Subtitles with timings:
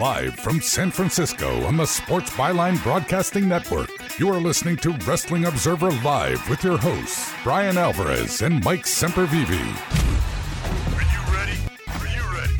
[0.00, 5.44] Live from San Francisco on the Sports Byline Broadcasting Network, you are listening to Wrestling
[5.44, 9.50] Observer Live with your hosts, Bryan Alvarez and Mike Sempervive.
[10.96, 11.58] Are you ready?
[11.88, 12.54] Are you ready?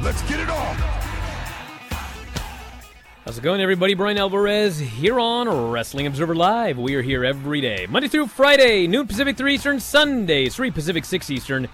[0.00, 1.01] Let's get it on!
[3.32, 3.94] How's it going, everybody?
[3.94, 6.76] Bryan Alvarez here on Wrestling Observer Live.
[6.76, 11.06] We are here every day, Monday through Friday, noon Pacific, 3 Eastern, Sunday, 3 Pacific,
[11.06, 11.66] 6 Eastern.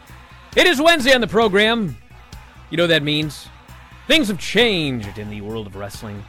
[0.55, 1.97] It is Wednesday on the program.
[2.70, 3.48] You know what that means?
[4.06, 6.23] Things have changed in the world of wrestling.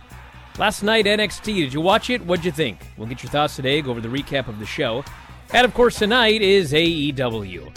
[0.58, 2.26] Last night, NXT, did you watch it?
[2.26, 2.80] What'd you think?
[2.98, 5.06] We'll get your thoughts today, go over the recap of the show.
[5.54, 7.72] And of course, tonight is AEW.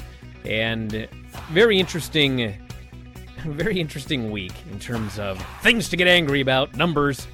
[0.47, 1.07] And uh,
[1.51, 2.59] very interesting,
[3.45, 7.27] very interesting week in terms of things to get angry about, numbers.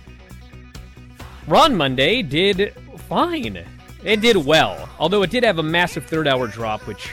[1.49, 2.75] Ron Monday did
[3.09, 3.65] fine.
[4.05, 7.09] It did well, although it did have a massive third hour drop, which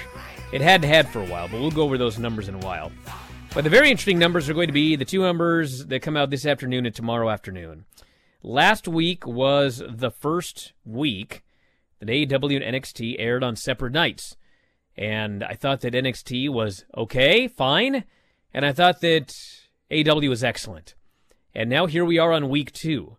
[0.52, 2.92] it had had for a while, but we'll go over those numbers in a while.
[3.54, 6.32] But the very interesting numbers are going to be the two numbers that come out
[6.32, 7.86] this afternoon and tomorrow afternoon.
[8.44, 11.42] Last week was the first week
[12.00, 14.36] that AEW and NXT aired on separate nights.
[14.98, 18.04] And I thought that NXT was okay, fine.
[18.54, 19.34] And I thought that
[19.90, 20.94] AEW was excellent.
[21.54, 23.16] And now here we are on week two.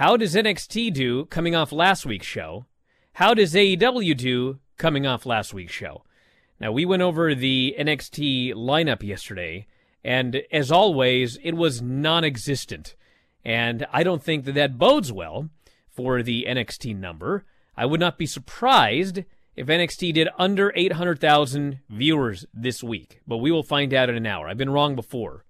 [0.00, 2.64] How does NXT do coming off last week's show?
[3.12, 6.04] How does AEW do coming off last week's show?
[6.58, 9.66] Now, we went over the NXT lineup yesterday,
[10.02, 12.96] and as always, it was non existent.
[13.44, 15.50] And I don't think that that bodes well
[15.90, 17.44] for the NXT number.
[17.76, 19.24] I would not be surprised
[19.54, 24.26] if NXT did under 800,000 viewers this week, but we will find out in an
[24.26, 24.48] hour.
[24.48, 25.44] I've been wrong before.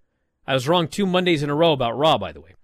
[0.44, 2.56] I was wrong two Mondays in a row about Raw, by the way.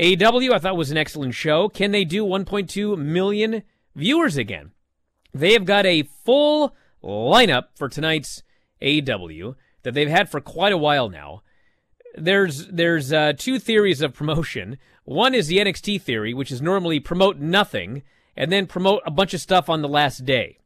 [0.00, 1.68] AEW, I thought was an excellent show.
[1.68, 3.62] Can they do 1.2 million
[3.94, 4.70] viewers again?
[5.34, 6.74] They have got a full
[7.04, 8.42] lineup for tonight's
[8.80, 11.42] AEW that they've had for quite a while now.
[12.14, 14.78] There's there's uh, two theories of promotion.
[15.04, 18.02] One is the NXT theory, which is normally promote nothing
[18.36, 20.58] and then promote a bunch of stuff on the last day.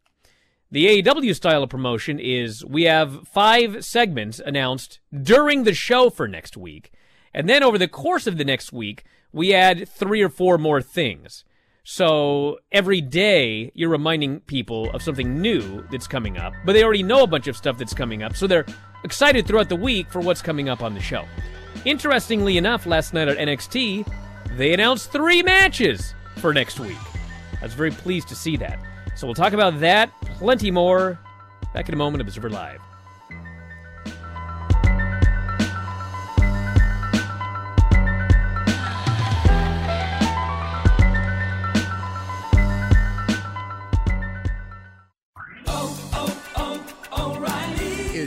[0.71, 6.29] The AEW style of promotion is we have five segments announced during the show for
[6.29, 6.93] next week,
[7.33, 10.81] and then over the course of the next week, we add three or four more
[10.81, 11.45] things.
[11.83, 17.03] So every day you're reminding people of something new that's coming up, but they already
[17.03, 18.65] know a bunch of stuff that's coming up, so they're
[19.03, 21.27] excited throughout the week for what's coming up on the show.
[21.85, 24.11] Interestingly enough, last night at NXT,
[24.57, 26.97] they announced three matches for next week.
[27.61, 28.79] I was very pleased to see that.
[29.17, 31.19] So we'll talk about that, plenty more,
[31.75, 32.81] back in a moment Observer Live.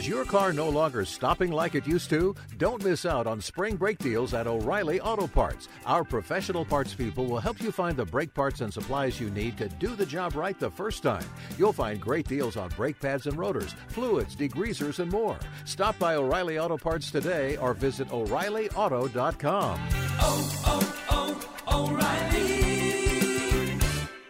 [0.07, 2.33] Your car no longer stopping like it used to?
[2.57, 5.67] Don't miss out on spring brake deals at O'Reilly Auto Parts.
[5.85, 9.57] Our professional parts people will help you find the brake parts and supplies you need
[9.57, 11.25] to do the job right the first time.
[11.57, 15.37] You'll find great deals on brake pads and rotors, fluids, degreasers, and more.
[15.65, 19.87] Stop by O'Reilly Auto Parts today or visit O'ReillyAuto.com.
[20.21, 23.77] Oh, oh, oh, O'Reilly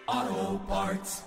[0.07, 1.26] Auto Parts.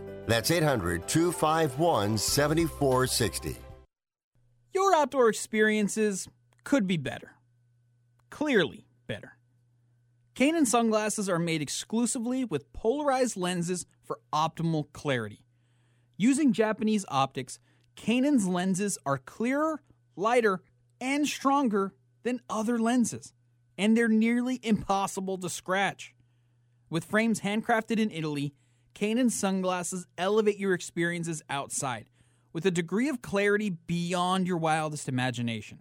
[0.25, 3.57] That's 800 251 7460.
[4.73, 6.27] Your outdoor experiences
[6.63, 7.33] could be better.
[8.29, 9.37] Clearly better.
[10.35, 15.43] Kaenon sunglasses are made exclusively with polarized lenses for optimal clarity.
[16.17, 17.59] Using Japanese optics,
[17.97, 19.81] Kaenon's lenses are clearer,
[20.15, 20.61] lighter,
[21.01, 23.33] and stronger than other lenses,
[23.77, 26.13] and they're nearly impossible to scratch.
[26.89, 28.53] With frames handcrafted in Italy,
[28.95, 32.09] Kaenon sunglasses elevate your experiences outside
[32.53, 35.79] with a degree of clarity beyond your wildest imagination.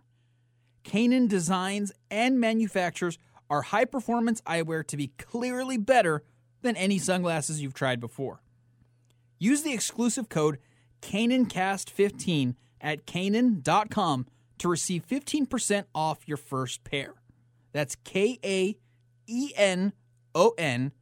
[0.85, 3.19] Kaenon designs and manufactures
[3.49, 6.23] our high performance eyewear to be clearly better
[6.63, 8.41] than any sunglasses you've tried before.
[9.39, 10.59] Use the exclusive code
[11.03, 14.27] KaenonCast15 at Kaenon.com
[14.59, 17.15] to receive 15% off your first pair.
[17.73, 18.77] That's K A
[19.27, 19.93] E N
[20.35, 20.93] O N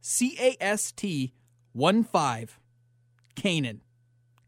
[0.00, 1.32] C A S T
[1.74, 2.58] 1 5.
[3.34, 3.80] Kaenon.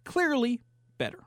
[0.05, 0.61] Clearly
[0.97, 1.25] better.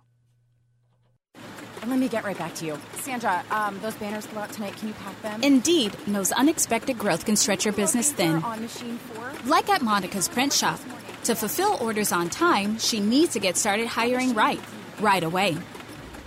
[1.85, 2.79] Let me get right back to you.
[2.93, 4.77] Sandra, um, those banners go out tonight.
[4.77, 5.43] Can you pack them?
[5.43, 8.41] Indeed knows unexpected growth can stretch your business thin.
[8.43, 9.29] On machine four.
[9.45, 10.79] Like at Monica's print shop.
[11.25, 14.61] To fulfill orders on time, she needs to get started hiring right,
[15.01, 15.57] right away.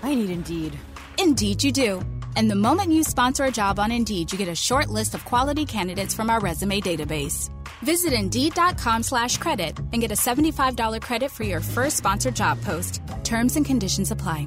[0.03, 0.79] I need Indeed.
[1.19, 2.03] Indeed, you do.
[2.37, 5.25] And the moment you sponsor a job on Indeed, you get a short list of
[5.25, 7.49] quality candidates from our resume database.
[7.83, 13.01] Visit Indeed.com slash credit and get a $75 credit for your first sponsored job post.
[13.25, 14.47] Terms and conditions apply.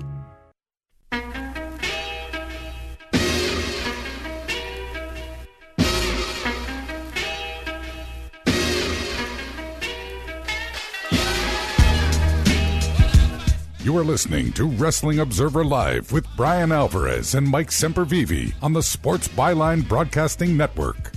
[13.86, 18.82] You are listening to Wrestling Observer Live with Bryan Alvarez and Mike Sempervive on the
[18.82, 21.15] Sports Byline Broadcasting Network.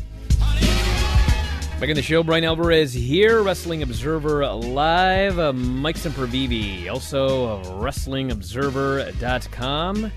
[1.81, 5.39] Back in the show, Bryan Alvarez here, Wrestling Observer Live.
[5.39, 10.13] Uh, Mike Sempervive, also WrestlingObserver.com.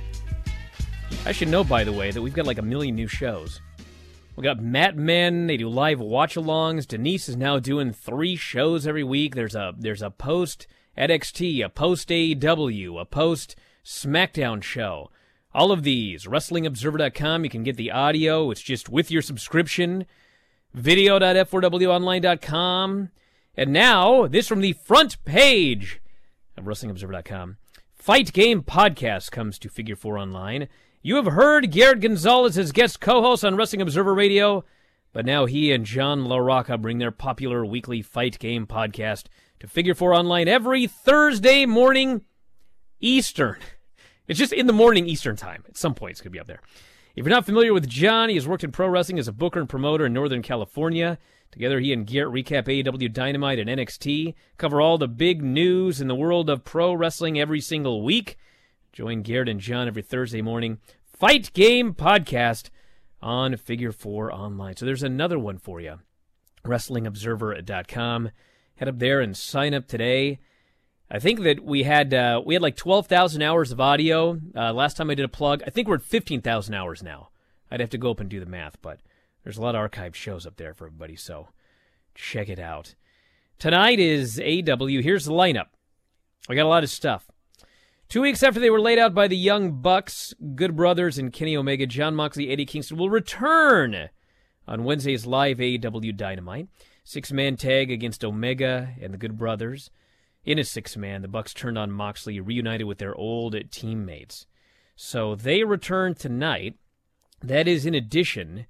[1.23, 3.61] I should know, by the way, that we've got like a million new shows.
[4.35, 5.45] We got Mat Men.
[5.45, 6.87] They do live watch-alongs.
[6.87, 9.35] Denise is now doing three shows every week.
[9.35, 10.65] There's a there's a post
[10.97, 13.55] NXT, a post AEW, a post
[13.85, 15.11] SmackDown show.
[15.53, 17.43] All of these, WrestlingObserver.com.
[17.43, 18.49] You can get the audio.
[18.49, 20.07] It's just with your subscription
[20.73, 23.09] video.f4wonline.com.
[23.55, 26.01] And now, this from the front page
[26.57, 27.57] of WrestlingObserver.com.
[27.93, 30.67] Fight Game Podcast comes to Figure 4 Online.
[31.03, 34.63] You have heard Garrett Gonzalez as guest co host on Wrestling Observer Radio,
[35.13, 39.25] but now he and John LaRocca bring their popular weekly Fight Game Podcast
[39.59, 42.21] to Figure 4 Online every Thursday morning
[42.99, 43.57] Eastern.
[44.27, 45.63] It's just in the morning Eastern time.
[45.67, 46.61] At some point, it's going to be up there.
[47.15, 49.59] If you're not familiar with John, he has worked in pro wrestling as a booker
[49.59, 51.17] and promoter in Northern California.
[51.51, 56.07] Together, he and Garrett recap AEW Dynamite and NXT, cover all the big news in
[56.07, 58.37] the world of pro wrestling every single week.
[58.93, 60.79] Join Garrett and John every Thursday morning.
[61.05, 62.69] Fight Game Podcast
[63.21, 64.77] on Figure 4 Online.
[64.77, 65.99] So there's another one for you.
[66.65, 68.31] WrestlingObserver.com.
[68.75, 70.39] Head up there and sign up today.
[71.13, 74.71] I think that we had uh, we had like twelve thousand hours of audio uh,
[74.71, 75.61] last time I did a plug.
[75.67, 77.29] I think we're at fifteen thousand hours now.
[77.69, 79.01] I'd have to go up and do the math, but
[79.43, 81.49] there's a lot of archived shows up there for everybody, so
[82.15, 82.95] check it out.
[83.59, 85.03] Tonight is AEW.
[85.03, 85.67] Here's the lineup.
[86.49, 87.29] I got a lot of stuff.
[88.07, 91.55] Two weeks after they were laid out by the Young Bucks, Good Brothers, and Kenny
[91.55, 94.09] Omega, Jon Moxley, Eddie Kingston will return
[94.67, 96.67] on Wednesday's live AEW Dynamite.
[97.03, 99.91] Six man tag against Omega and the Good Brothers.
[100.43, 104.47] In a six man, the Bucks turned on Moxley, reunited with their old teammates.
[104.95, 106.75] So they return tonight.
[107.41, 108.65] That is in addition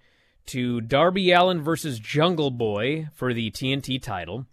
[0.47, 4.47] to Darby Allin versus Jungle Boy for the TNT title,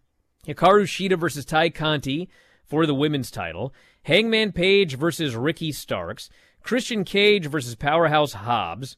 [0.47, 2.29] Hikaru Shida versus Tay Conti
[2.65, 3.73] for the women's title,
[4.03, 6.31] Hangman Page versus Ricky Starks,
[6.63, 8.97] Christian Cage versus Powerhouse Hobbs,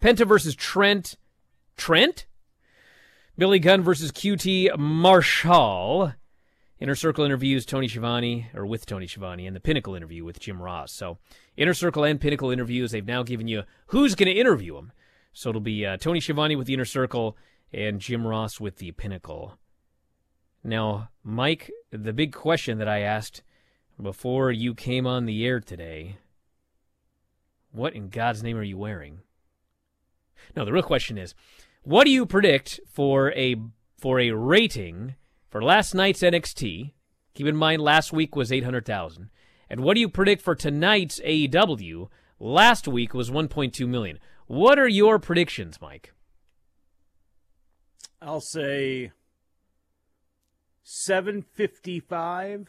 [0.00, 1.16] Penta versus Trent.
[1.76, 2.26] Trent?
[3.36, 6.14] Billy Gunn versus QT Marshall.
[6.80, 10.62] Inner Circle interviews Tony Schiavone, or with Tony Schiavone, and the Pinnacle interview with Jim
[10.62, 10.90] Ross.
[10.92, 11.18] So,
[11.56, 14.92] Inner Circle and Pinnacle interviews, they've now given you who's going to interview them.
[15.32, 17.36] So it'll be uh, Tony Schiavone with the Inner Circle
[17.72, 19.58] and Jim Ross with the Pinnacle.
[20.64, 23.42] Now, Mike, the big question that I asked
[24.00, 26.16] before you came on the air today,
[27.72, 29.20] what in God's name are you wearing?
[30.56, 31.34] No, the real question is,
[31.82, 33.56] what do you predict for a
[33.96, 35.14] for a rating
[35.50, 36.92] for last night's NXT?
[37.34, 39.30] Keep in mind last week was 800,000.
[39.68, 42.08] And what do you predict for tonight's AEW?
[42.38, 44.18] Last week was 1.2 million.
[44.46, 46.12] What are your predictions, Mike?
[48.22, 49.12] I'll say
[50.82, 52.68] 755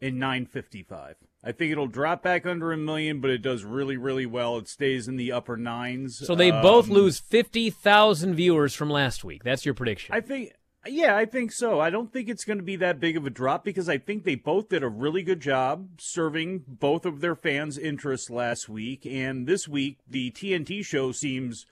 [0.00, 1.16] and 955.
[1.44, 4.58] I think it'll drop back under a million, but it does really, really well.
[4.58, 6.18] It stays in the upper nines.
[6.18, 9.42] So they Um, both lose 50,000 viewers from last week.
[9.44, 10.14] That's your prediction.
[10.14, 10.52] I think,
[10.86, 11.78] yeah, I think so.
[11.80, 14.24] I don't think it's going to be that big of a drop because I think
[14.24, 19.06] they both did a really good job serving both of their fans' interests last week.
[19.06, 21.66] And this week, the TNT show seems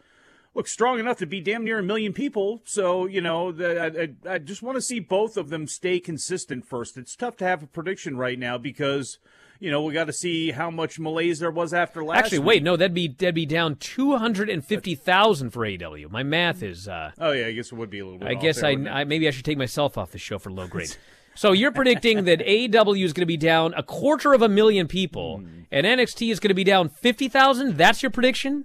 [0.55, 2.63] look strong enough to be damn near a million people.
[2.65, 3.81] So you know, the,
[4.27, 6.97] I, I, I just want to see both of them stay consistent first.
[6.97, 9.19] It's tough to have a prediction right now because
[9.61, 12.19] you know we got to see how much malaise there was after last.
[12.25, 12.47] Actually, week.
[12.49, 16.11] wait, no, that'd be that'd be down 250,000 for AEW.
[16.11, 18.29] My math is uh Oh yeah, I guess it would be a little bit.
[18.29, 19.01] I guess there, I.
[19.01, 20.97] I maybe I should take myself off the show for low grade.
[21.35, 24.89] so you're predicting that AEW is going to be down a quarter of a million
[24.89, 25.61] people Hmm.
[25.71, 27.77] and NXT is going to be down 50,000?
[27.77, 28.65] That's your prediction?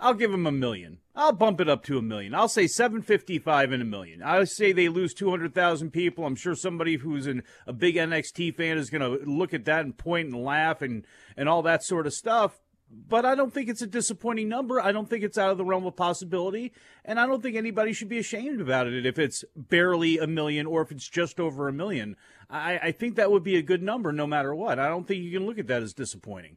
[0.00, 0.98] I'll give them a million.
[1.16, 2.34] I'll bump it up to a million.
[2.34, 4.22] I'll say 755 and a million.
[4.22, 6.26] I say they lose 200,000 people.
[6.26, 9.84] I'm sure somebody who's an, a big NXT fan is going to look at that
[9.84, 11.06] and point and laugh and,
[11.36, 12.58] and all that sort of stuff.
[12.90, 14.80] But I don't think it's a disappointing number.
[14.80, 16.72] I don't think it's out of the realm of possibility.
[17.04, 20.66] And I don't think anybody should be ashamed about it if it's barely a million
[20.66, 22.16] or if it's just over a million.
[22.50, 24.80] I, I think that would be a good number no matter what.
[24.80, 26.56] I don't think you can look at that as disappointing.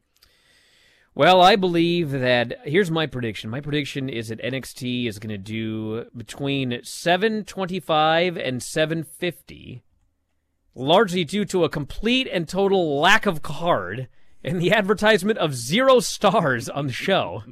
[1.18, 3.50] Well, I believe that here's my prediction.
[3.50, 9.82] My prediction is that NXT is going to do between 725 and 750,
[10.76, 14.06] largely due to a complete and total lack of card
[14.44, 17.42] and the advertisement of zero stars on the show.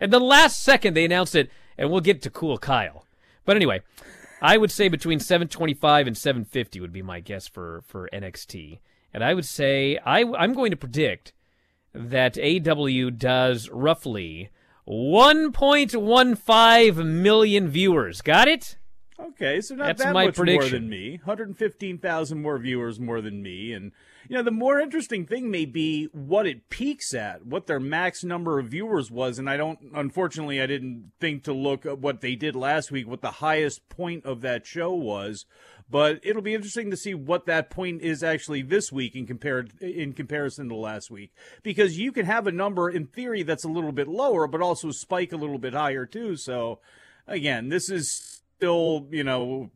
[0.00, 1.48] and the last second they announced it,
[1.78, 3.06] and we'll get to Cool Kyle.
[3.44, 3.82] But anyway,
[4.42, 8.80] I would say between 725 and 750 would be my guess for for NXT.
[9.14, 11.34] And I would say I I'm going to predict
[11.96, 14.50] that AEW does roughly
[14.86, 18.20] 1.15 million viewers.
[18.20, 18.76] Got it?
[19.18, 21.12] Okay, so not That's that my much more than me.
[21.24, 23.72] 115,000 more viewers more than me.
[23.72, 23.92] And,
[24.28, 28.22] you know, the more interesting thing may be what it peaks at, what their max
[28.22, 29.38] number of viewers was.
[29.38, 33.08] And I don't, unfortunately, I didn't think to look at what they did last week,
[33.08, 35.46] what the highest point of that show was.
[35.88, 39.80] But it'll be interesting to see what that point is actually this week in compared
[39.80, 43.68] in comparison to last week, because you can have a number in theory that's a
[43.68, 46.36] little bit lower, but also spike a little bit higher too.
[46.36, 46.80] So,
[47.28, 49.70] again, this is still, you know,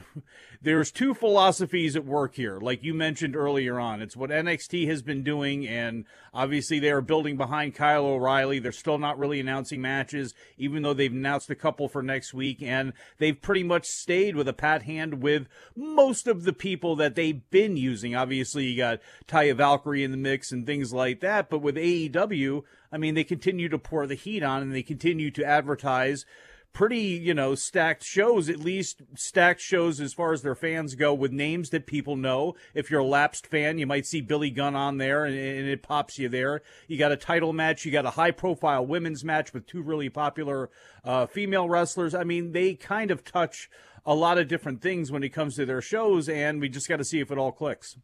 [0.62, 4.00] there's two philosophies at work here, like you mentioned earlier on.
[4.00, 8.58] It's what NXT has been doing, and obviously they are building behind Kyle O'Reilly.
[8.58, 12.62] They're still not really announcing matches, even though they've announced a couple for next week,
[12.62, 17.14] and they've pretty much stayed with a pat hand with most of the people that
[17.14, 18.14] they've been using.
[18.14, 22.62] Obviously, you got Taya Valkyrie in the mix and things like that, but with AEW,
[22.92, 26.26] I mean, they continue to pour the heat on and they continue to advertise
[26.72, 31.12] pretty, you know, stacked shows, at least stacked shows as far as their fans go
[31.12, 32.54] with names that people know.
[32.74, 35.82] If you're a lapsed fan, you might see Billy Gunn on there and, and it
[35.82, 36.62] pops you there.
[36.88, 40.08] You got a title match, you got a high profile women's match with two really
[40.08, 40.70] popular
[41.04, 42.14] uh, female wrestlers.
[42.14, 43.68] I mean, they kind of touch
[44.04, 46.96] a lot of different things when it comes to their shows, and we just got
[46.96, 47.96] to see if it all clicks.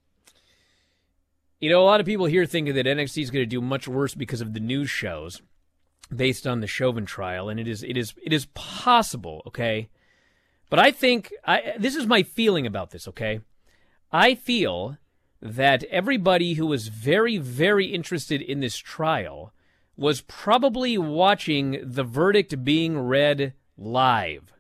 [1.61, 3.89] You know, a lot of people here think that NXT is going to do much
[3.89, 5.43] worse because of the news shows
[6.15, 9.89] based on the Chauvin trial, and it is it is it is possible, okay?
[10.71, 13.41] But I think I this is my feeling about this, okay?
[14.13, 14.99] I feel
[15.41, 19.53] that everybody who was very very interested in this trial
[19.97, 24.53] was probably watching the verdict being read live.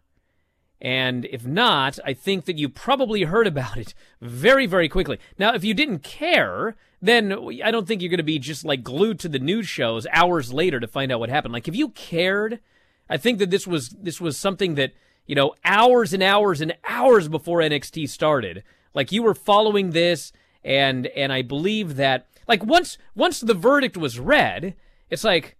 [0.80, 5.18] And if not, I think that you probably heard about it very, very quickly.
[5.38, 7.32] Now, if you didn't care, then
[7.62, 10.52] I don't think you're going to be just like glued to the news shows hours
[10.52, 11.52] later to find out what happened.
[11.52, 12.60] Like if you cared,
[13.08, 14.92] I think that this was this was something that
[15.26, 18.62] you know hours and hours and hours before NXT started.
[18.94, 20.32] Like you were following this,
[20.64, 24.74] and and I believe that like once once the verdict was read,
[25.10, 25.56] it's like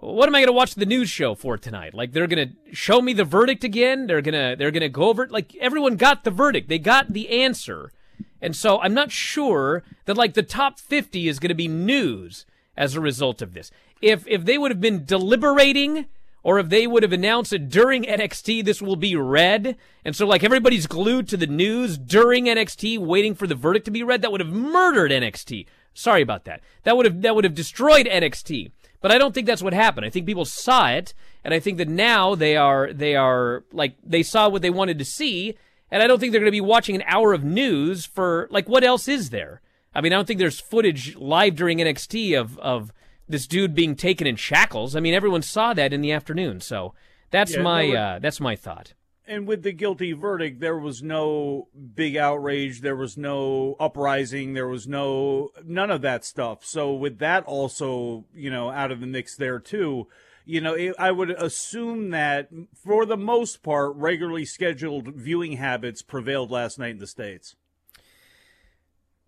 [0.00, 1.94] what am I going to watch the news show for tonight?
[1.94, 4.06] Like they're going to show me the verdict again.
[4.06, 5.30] They're going to they're going to go over it.
[5.30, 6.68] Like everyone got the verdict.
[6.68, 7.92] They got the answer.
[8.40, 12.46] And so I'm not sure that like the top 50 is going to be news
[12.76, 13.70] as a result of this.
[14.00, 16.06] If if they would have been deliberating
[16.44, 19.76] or if they would have announced it during NXT, this will be read.
[20.04, 23.90] And so, like, everybody's glued to the news during NXT, waiting for the verdict to
[23.90, 24.22] be read.
[24.22, 25.66] That would have murdered NXT.
[25.94, 26.60] Sorry about that.
[26.84, 28.70] That would have that would have destroyed NXT.
[29.00, 30.06] But I don't think that's what happened.
[30.06, 31.14] I think people saw it,
[31.44, 34.98] and I think that now they are they are like they saw what they wanted
[34.98, 35.54] to see,
[35.90, 38.68] and I don't think they're going to be watching an hour of news for like
[38.68, 39.60] what else is there?
[39.94, 42.92] I mean, I don't think there's footage live during NXT of of
[43.28, 44.96] this dude being taken in shackles.
[44.96, 46.60] I mean, everyone saw that in the afternoon.
[46.60, 46.94] So
[47.30, 48.94] that's Yeah, my no, uh, that's my thought.
[49.30, 54.66] And with the guilty verdict, there was no big outrage, there was no uprising, there
[54.66, 56.64] was no none of that stuff.
[56.64, 60.08] So with that also, you know, out of the mix there too,
[60.46, 66.00] you know, it, I would assume that for the most part, regularly scheduled viewing habits
[66.00, 67.54] prevailed last night in the states.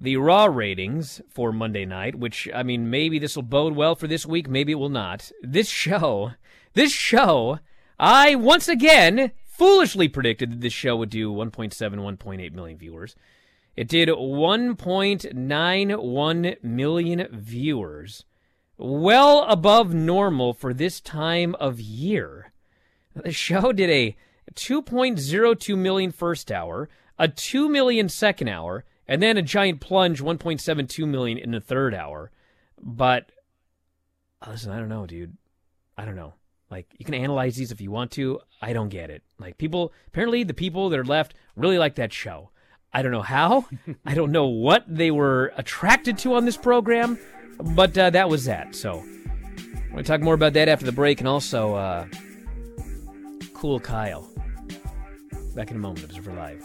[0.00, 4.06] the Raw ratings for Monday night, which, I mean, maybe this will bode well for
[4.06, 5.30] this week, maybe it will not.
[5.42, 6.32] This show,
[6.72, 7.58] this show,
[7.98, 13.14] I once again foolishly predicted that this show would do 1.7, 1.8 million viewers.
[13.76, 18.24] It did 1.91 million viewers,
[18.78, 22.54] well above normal for this time of year.
[23.14, 24.16] The show did a
[24.54, 26.88] 2.02 million first hour,
[27.18, 31.94] a 2 million second hour, and then a giant plunge 1.72 million in the third
[31.94, 32.30] hour.
[32.80, 33.30] But
[34.48, 35.36] listen, I don't know, dude.
[35.98, 36.32] I don't know.
[36.70, 38.40] Like you can analyze these if you want to.
[38.62, 39.22] I don't get it.
[39.38, 42.50] Like people apparently the people that are left really like that show.
[42.92, 43.66] I don't know how.
[44.06, 47.18] I don't know what they were attracted to on this program,
[47.58, 48.74] but uh, that was that.
[48.74, 49.04] So
[49.90, 52.06] we're going to talk more about that after the break and also uh,
[53.54, 54.28] Cool Kyle.
[55.54, 56.64] Back in a moment, Observer Live.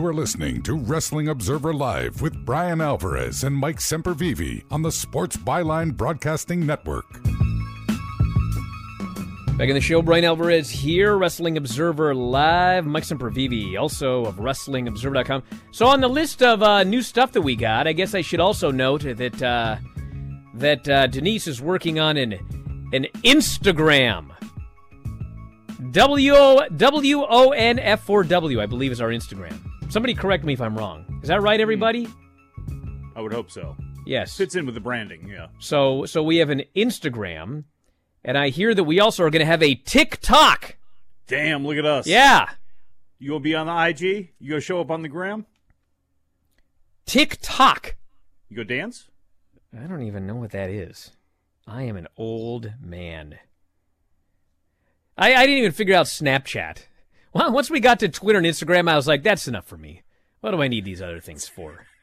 [0.00, 4.90] You are listening to Wrestling Observer Live with Bryan Alvarez and Mike Sempervive on the
[4.90, 7.04] Sports Byline Broadcasting Network.
[9.58, 12.86] Back in the show, Bryan Alvarez here, Wrestling Observer Live.
[12.86, 15.42] Mike Sempervive, also of WrestlingObserver.com.
[15.70, 18.40] So on the list of uh, new stuff that we got, I guess I should
[18.40, 19.76] also note that uh,
[20.54, 22.32] that uh, Denise is working on an
[22.94, 24.30] an Instagram.
[25.90, 26.34] W
[26.74, 29.69] W O N F 4 W, I believe, is our Instagram.
[29.90, 31.18] Somebody correct me if I'm wrong.
[31.20, 32.04] Is that right, everybody?
[32.04, 33.10] Hmm.
[33.16, 33.76] I would hope so.
[34.06, 34.36] Yes.
[34.36, 35.48] Fits in with the branding, yeah.
[35.58, 37.64] So so we have an Instagram,
[38.24, 40.76] and I hear that we also are going to have a TikTok.
[41.26, 42.06] Damn, look at us.
[42.06, 42.48] Yeah.
[43.18, 44.30] You will be on the IG?
[44.38, 45.44] You gonna show up on the gram?
[47.04, 47.96] TikTok.
[48.48, 49.08] You go dance?
[49.76, 51.10] I don't even know what that is.
[51.66, 53.38] I am an old man.
[55.18, 56.84] I, I didn't even figure out Snapchat.
[57.32, 60.02] Well, once we got to Twitter and Instagram, I was like, that's enough for me.
[60.40, 61.86] What do I need these other things for?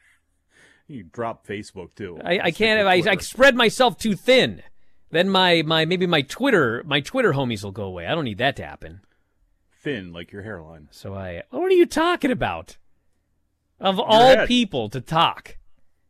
[0.90, 2.18] You drop Facebook too.
[2.24, 2.88] I, I can't.
[2.88, 4.62] I, I spread myself too thin.
[5.10, 8.06] Then my, my maybe my Twitter my Twitter homies will go away.
[8.06, 9.02] I don't need that to happen.
[9.82, 10.88] Thin like your hairline.
[10.90, 11.42] So I.
[11.50, 12.78] What are you talking about?
[13.78, 14.48] Of all head.
[14.48, 15.58] people to talk.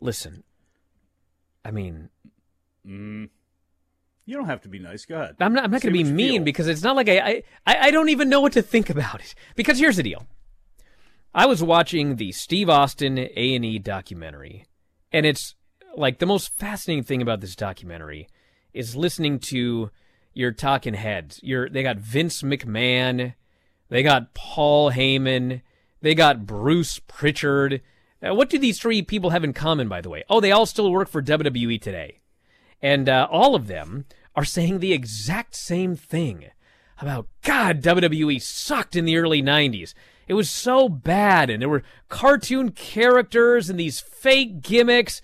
[0.00, 0.44] listen.
[1.64, 2.08] I mean,
[2.86, 3.28] Mm.
[4.24, 5.04] You don't have to be nice.
[5.04, 5.36] Go ahead.
[5.40, 5.64] I'm not.
[5.64, 6.44] I'm not going to be mean feel.
[6.44, 7.42] because it's not like I.
[7.66, 9.34] I I don't even know what to think about it.
[9.54, 10.26] Because here's the deal.
[11.34, 14.66] I was watching the Steve Austin A and E documentary,
[15.10, 15.54] and it's
[15.96, 18.28] like the most fascinating thing about this documentary
[18.74, 19.90] is listening to
[20.34, 21.40] your talking heads.
[21.42, 23.32] Your they got Vince McMahon,
[23.88, 25.62] they got Paul Heyman,
[26.02, 27.80] they got Bruce Pritchard.
[28.22, 30.24] Uh, what do these three people have in common, by the way?
[30.28, 32.20] Oh, they all still work for WWE today.
[32.82, 34.04] And uh, all of them
[34.36, 36.50] are saying the exact same thing
[37.00, 39.94] about God, WWE sucked in the early 90s.
[40.32, 45.20] It was so bad, and there were cartoon characters and these fake gimmicks.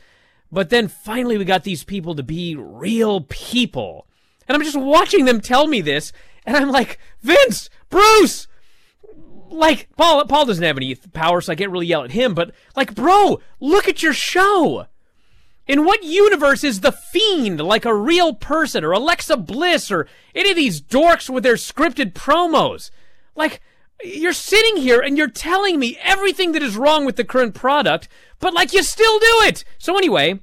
[0.53, 4.07] But then finally, we got these people to be real people.
[4.47, 6.12] And I'm just watching them tell me this,
[6.44, 8.49] and I'm like, Vince, Bruce,
[9.49, 10.27] like Paul.
[10.27, 12.35] Paul doesn't have any power, so I can't really yell at him.
[12.35, 14.88] But like, bro, look at your show.
[15.66, 20.51] In what universe is the Fiend like a real person, or Alexa Bliss, or any
[20.51, 22.90] of these dorks with their scripted promos?
[23.35, 23.62] Like,
[24.03, 28.09] you're sitting here and you're telling me everything that is wrong with the current product,
[28.39, 29.65] but like you still do it.
[29.79, 30.41] So anyway,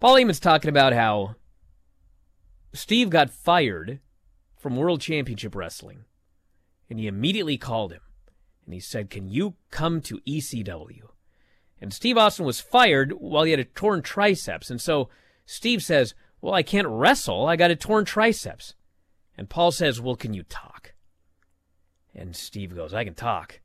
[0.00, 1.36] Paul Heyman's talking about how
[2.72, 4.00] Steve got fired
[4.56, 6.04] from World Championship Wrestling,
[6.88, 8.02] and he immediately called him
[8.64, 11.08] and he said, "Can you come to ECW?"
[11.80, 15.08] And Steve Austin was fired while he had a torn triceps, and so
[15.44, 17.46] Steve says, "Well, I can't wrestle.
[17.46, 18.74] I got a torn triceps."
[19.36, 20.91] And Paul says, "Well, can you talk?"
[22.14, 23.60] And Steve goes, "I can talk."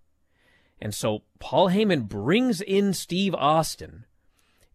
[0.80, 4.06] And so Paul Heyman brings in Steve Austin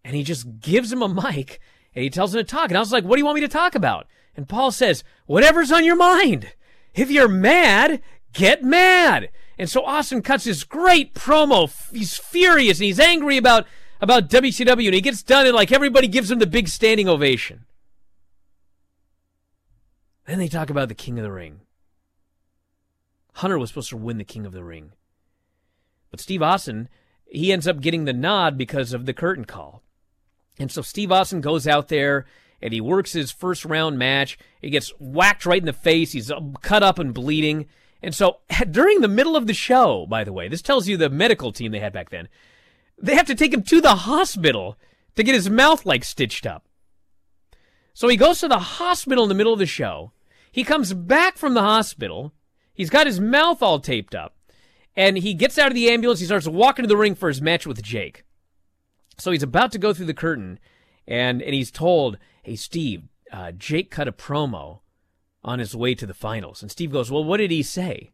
[0.05, 1.61] and he just gives him a mic
[1.95, 2.69] and he tells him to talk.
[2.69, 4.07] And I was like, what do you want me to talk about?
[4.37, 6.53] And Paul says, whatever's on your mind.
[6.95, 9.29] If you're mad, get mad.
[9.59, 11.71] And so Austin cuts this great promo.
[11.93, 13.67] He's furious and he's angry about,
[14.01, 17.67] about WCW and he gets done and like everybody gives him the big standing ovation.
[20.27, 21.61] Then they talk about the King of the Ring.
[23.35, 24.93] Hunter was supposed to win the King of the Ring.
[26.11, 26.89] But Steve Austin,
[27.25, 29.83] he ends up getting the nod because of the curtain call.
[30.59, 32.27] And so Steve Austin goes out there
[32.61, 34.39] and he works his first round match.
[34.61, 36.13] He gets whacked right in the face.
[36.13, 37.67] He's cut up and bleeding.
[38.03, 38.41] And so
[38.71, 41.73] during the middle of the show, by the way, this tells you the medical team
[41.73, 42.29] they had back then,
[43.01, 44.79] they have to take him to the hospital
[45.17, 46.67] to get his mouth like stitched up.
[47.95, 50.13] So he goes to the hospital in the middle of the show.
[50.51, 52.33] He comes back from the hospital
[52.75, 54.37] He's got his mouth all taped up.
[54.97, 56.21] And he gets out of the ambulance.
[56.21, 58.25] He starts walking to the ring for his match with Jake.
[59.19, 60.59] So he's about to go through the curtain,
[61.07, 64.81] and, and he's told, Hey, Steve, uh, Jake cut a promo
[65.45, 66.63] on his way to the finals.
[66.63, 68.13] And Steve goes, Well, what did he say?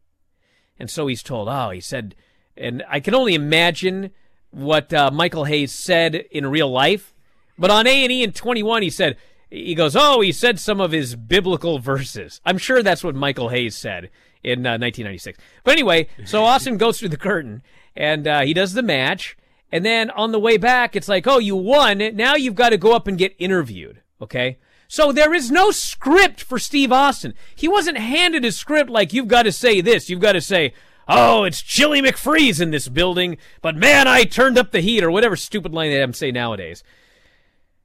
[0.77, 2.15] And so he's told, Oh, he said,
[2.55, 4.11] and I can only imagine
[4.51, 7.13] what uh, Michael Hayes said in real life.
[7.57, 9.17] But on A&E in 21, he said,
[9.49, 12.39] he goes, oh, he said some of his biblical verses.
[12.45, 14.09] I'm sure that's what Michael Hayes said
[14.43, 15.37] in uh, 1996.
[15.63, 17.61] But anyway, so Austin goes through the curtain
[17.95, 19.37] and uh, he does the match.
[19.71, 21.99] And then on the way back, it's like, oh, you won.
[22.15, 24.01] Now you've got to go up and get interviewed.
[24.21, 24.57] Okay.
[24.87, 27.35] So there is no script for Steve Austin.
[27.55, 30.09] He wasn't handed a script like you've got to say this.
[30.09, 30.73] You've got to say,
[31.07, 35.11] oh, it's Chili McFreeze in this building, but man, I turned up the heat or
[35.11, 36.83] whatever stupid line they have say nowadays.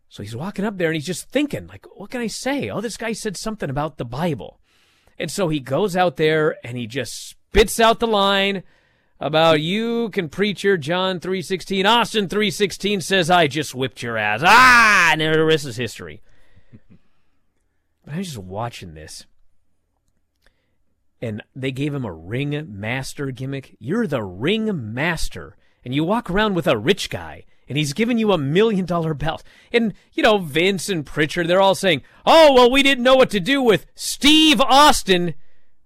[0.08, 2.70] So he's walking up there and he's just thinking, like, what can I say?
[2.70, 4.60] Oh, this guy said something about the Bible.
[5.18, 8.62] And so he goes out there and he just spits out the line
[9.20, 11.84] about you can preach your John 3.16.
[11.86, 14.42] Austin 3.16 says, I just whipped your ass.
[14.44, 15.10] Ah!
[15.12, 16.20] And the rest is history.
[18.04, 19.24] But I was just watching this.
[21.22, 23.76] And they gave him a ring master gimmick.
[23.78, 25.56] You're the ring master.
[25.84, 29.14] And you walk around with a rich guy and he's giving you a million dollar
[29.14, 29.42] belt.
[29.72, 33.30] And, you know, Vince and Pritchard, they're all saying, oh, well, we didn't know what
[33.30, 35.34] to do with Steve Austin.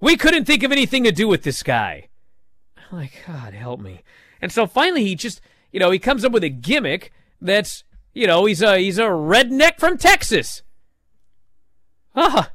[0.01, 2.09] We couldn't think of anything to do with this guy.
[2.77, 4.03] I'm like, God help me.
[4.41, 5.41] And so finally he just,
[5.73, 9.05] you know, he comes up with a gimmick that's, you know, he's a, he's a
[9.05, 10.63] redneck from Texas.
[12.15, 12.51] Ah.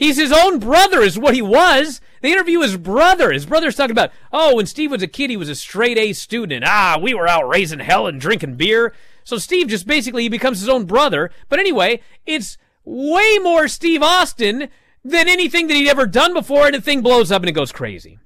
[0.00, 2.00] He's his own brother, is what he was.
[2.22, 3.32] They interview his brother.
[3.32, 6.14] His brother's talking about, oh, when Steve was a kid, he was a straight A
[6.14, 6.64] student.
[6.66, 8.94] Ah, we were out raising hell and drinking beer.
[9.24, 11.30] So Steve just basically he becomes his own brother.
[11.50, 14.70] But anyway, it's way more Steve Austin
[15.04, 17.70] than anything that he'd ever done before, and the thing blows up and it goes
[17.70, 18.18] crazy.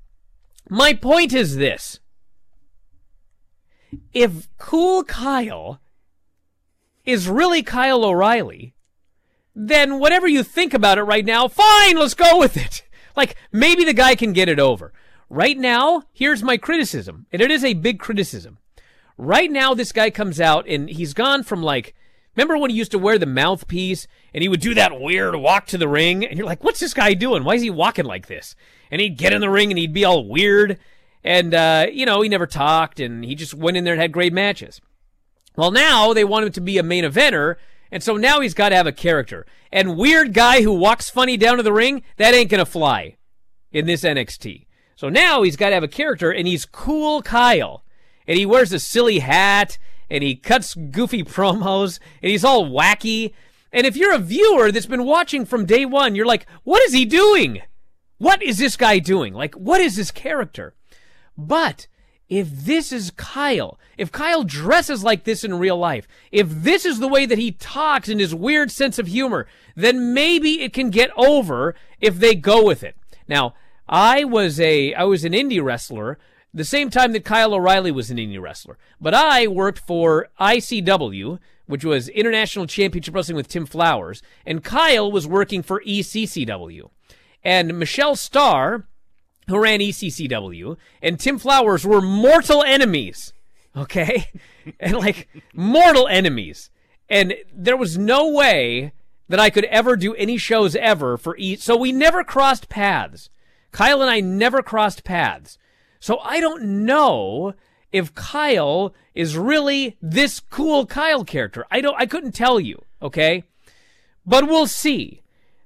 [0.71, 1.99] My point is this.
[4.13, 5.81] If Cool Kyle
[7.05, 8.75] is really Kyle O'Reilly,
[9.55, 12.83] then whatever you think about it right now, fine, let's go with it.
[13.17, 14.93] Like, maybe the guy can get it over.
[15.31, 18.59] Right now, here's my criticism, and it is a big criticism.
[19.17, 21.95] Right now, this guy comes out and he's gone from like,
[22.35, 25.67] remember when he used to wear the mouthpiece and he would do that weird walk
[25.67, 26.27] to the ring?
[26.27, 27.45] And you're like, what's this guy doing?
[27.45, 28.57] Why is he walking like this?
[28.91, 30.79] And he'd get in the ring and he'd be all weird.
[31.23, 34.13] And, uh, you know, he never talked and he just went in there and had
[34.13, 34.81] great matches.
[35.57, 37.57] Well, now they want him to be a main eventer.
[37.91, 39.47] And so now he's got to have a character.
[39.73, 43.17] And weird guy who walks funny down to the ring, that ain't going to fly
[43.73, 44.67] in this NXT.
[44.97, 47.85] So now he's got to have a character and he's cool Kyle.
[48.27, 53.35] And he wears a silly hat and he cuts goofy promos and he's all wacky.
[53.73, 56.93] And if you're a viewer that's been watching from day one, you're like, what is
[56.93, 57.61] he doing?
[58.19, 59.35] What is this guy doing?
[59.35, 60.75] Like, what is this character?
[61.37, 61.89] But
[62.29, 66.99] if this is Kyle, if Kyle dresses like this in real life, if this is
[66.99, 70.91] the way that he talks and his weird sense of humor, then maybe it can
[70.91, 72.97] get over if they go with it.
[73.29, 73.55] Now,
[73.89, 76.19] I was a I was an indie wrestler
[76.55, 78.79] the same time that Kyle O'Reilly was an indie wrestler.
[79.01, 85.11] But I worked for ICW, which was International Championship Wrestling with Tim Flowers, and Kyle
[85.11, 86.91] was working for ECCW.
[87.43, 88.87] And Michelle Starr,
[89.49, 93.33] who ran ECCW, and Tim Flowers were mortal enemies.
[93.77, 94.27] Okay?
[94.81, 96.71] and like mortal enemies.
[97.09, 98.93] And there was no way
[99.29, 101.57] that I could ever do any shows ever for E.
[101.57, 103.31] So we never crossed paths.
[103.73, 105.59] Kyle and I never crossed paths.
[105.99, 107.55] So I don't know
[107.93, 111.65] if Kyle is really this cool Kyle character.
[111.71, 113.45] I don't I couldn't tell you, okay?
[114.27, 115.23] But we'll see.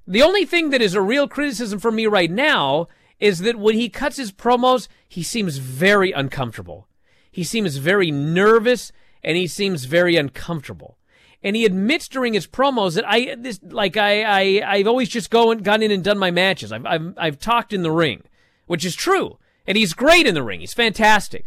[0.07, 2.89] The only thing that is a real criticism for me right now
[3.21, 6.87] is that when he cuts his promos, he seems very uncomfortable.
[7.31, 10.99] He seems very nervous and he seems very uncomfortable.
[11.43, 15.31] And he admits during his promos that I this like I I I've always just
[15.31, 16.73] gone gone in and done my matches.
[16.73, 18.23] I've I've I've talked in the ring,
[18.67, 19.39] which is true.
[19.67, 20.61] And he's great in the ring.
[20.61, 21.45] He's fantastic.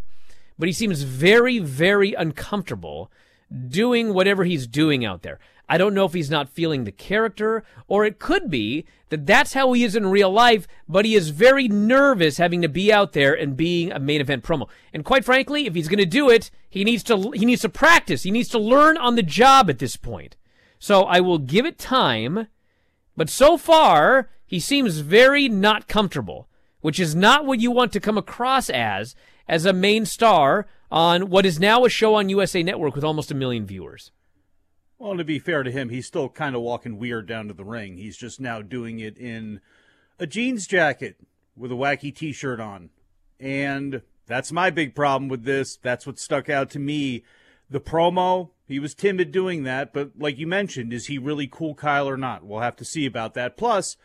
[0.58, 3.12] But he seems very, very uncomfortable
[3.68, 5.40] doing whatever he's doing out there.
[5.68, 9.54] I don't know if he's not feeling the character, or it could be that that's
[9.54, 13.14] how he is in real life, but he is very nervous having to be out
[13.14, 14.68] there and being a main event promo.
[14.94, 17.70] And quite frankly, if he's going to do it, he needs to he needs to
[17.70, 18.24] practice.
[18.24, 20.36] He needs to learn on the job at this point.
[20.78, 22.48] So I will give it time,
[23.16, 26.50] but so far he seems very not comfortable
[26.82, 29.16] which is not what you want to come across as
[29.48, 33.32] as a main star on what is now a show on USA Network with almost
[33.32, 34.12] a million viewers.
[35.00, 37.66] Well, to be fair to him, he's still kind of walking weird down to the
[37.66, 37.98] ring.
[37.98, 39.62] He's just now doing it in
[40.20, 41.16] a jeans jacket
[41.58, 42.90] with a wacky t shirt on.
[43.40, 45.78] And that's my big problem with this.
[45.78, 47.24] That's what stuck out to me.
[47.70, 51.74] The promo, he was timid doing that, but like you mentioned, is he really cool
[51.74, 52.44] Kyle or not?
[52.44, 53.58] We'll have to see about that.
[53.58, 53.98] Plus,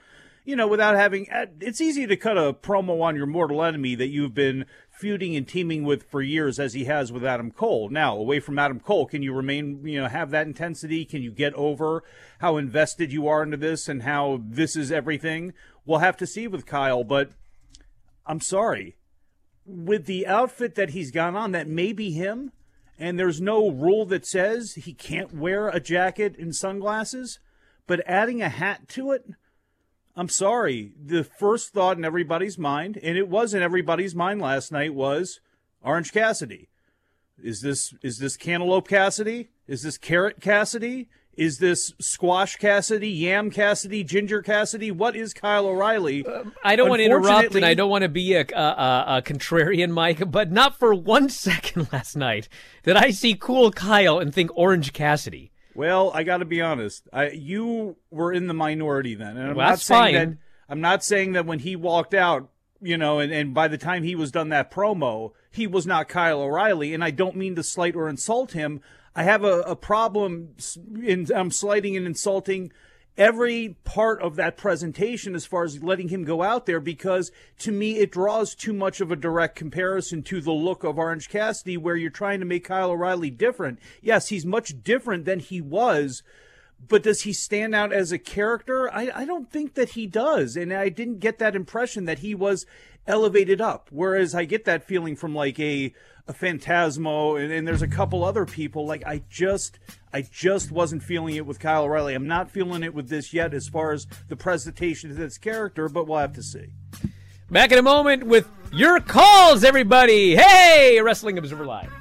[0.45, 3.97] you know, without having, uh, it's easy to cut a promo on your mortal enemy
[3.97, 4.65] that you've been
[4.97, 7.91] feuding and teaming with for years as he has with Adam Cole.
[7.91, 11.05] Now, away from Adam Cole, can you remain, you know, have that intensity?
[11.05, 12.03] Can you get over
[12.41, 15.53] how invested you are into this and how this is everything?
[15.85, 17.31] We'll have to see with Kyle, but
[18.25, 18.97] I'm sorry.
[19.67, 22.53] With the outfit that he's got on, that may be him,
[22.99, 27.39] and there's no rule that says he can't wear a jacket and sunglasses,
[27.87, 29.27] but adding a hat to it,
[30.17, 30.93] I'm sorry.
[31.01, 35.41] The first thought in everybody's mind, and it was in everybody's mind last night, was
[35.83, 36.69] Orange Cassidy.
[37.43, 39.51] Is this is this Cantaloupe Cassidy?
[39.69, 41.09] Is this Carrot Cassidy?
[41.37, 44.91] Is this Squash Cassidy, Yam Cassidy, Ginger Cassidy?
[44.91, 46.25] What is Kyle O'Reilly?
[46.25, 49.23] Um, I don't want to interrupt, and I don't want to be a, a, a,
[49.23, 52.49] contrarian, Mike, but not for one second last night
[52.85, 55.53] did I see cool Kyle and think Orange Cassidy.
[55.77, 57.09] Well, I got to be honest.
[57.13, 60.15] I, you were in the minority then, and I'm well, not saying fine.
[60.15, 60.39] that.
[60.69, 64.03] I'm not saying that when he walked out, you know, and, and by the time
[64.03, 66.93] he was done that promo, he was not Kyle O'Reilly.
[66.93, 68.81] And I don't mean to slight or insult him.
[69.15, 70.55] I have a, a problem
[71.03, 72.73] in I'm slighting and insulting
[73.19, 77.73] every part of that presentation as far as letting him go out there because to
[77.73, 81.77] me it draws too much of a direct comparison to the look of Orange Cassidy
[81.77, 83.79] where you're trying to make Kyle O'Reilly different.
[84.03, 86.23] Yes, he's much different than he was,
[86.89, 88.93] but does he stand out as a character?
[88.93, 90.57] I, I don't think that he does.
[90.57, 92.67] And I didn't get that impression that he was
[93.07, 93.89] elevated up.
[93.91, 95.93] Whereas I get that feeling from like a
[96.29, 98.85] a Phantasmo, and, and, there's a couple other people.
[98.85, 99.79] Like I just,
[100.13, 102.15] I just wasn't feeling it with Kyle O'Reilly.
[102.15, 105.89] I'm not feeling it with this yet, as far as the presentation of this character.
[105.89, 106.67] But we'll have to see.
[107.49, 110.35] Back in a moment with your calls, everybody.
[110.35, 111.93] Hey, Wrestling Observer Live.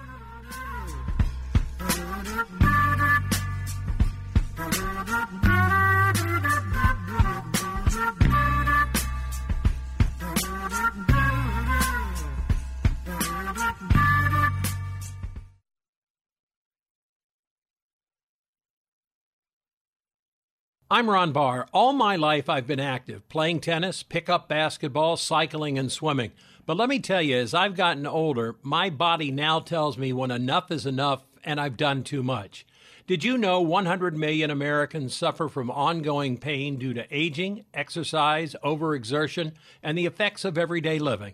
[20.96, 21.68] I'm Ron Barr.
[21.74, 26.32] All my life I've been active, playing tennis, pickup basketball, cycling, and swimming.
[26.66, 30.32] But let me tell you, as I've gotten older, my body now tells me when
[30.32, 32.66] enough is enough and I've done too much.
[33.08, 39.52] Did you know 100 million Americans suffer from ongoing pain due to aging, exercise, overexertion,
[39.84, 41.34] and the effects of everyday living?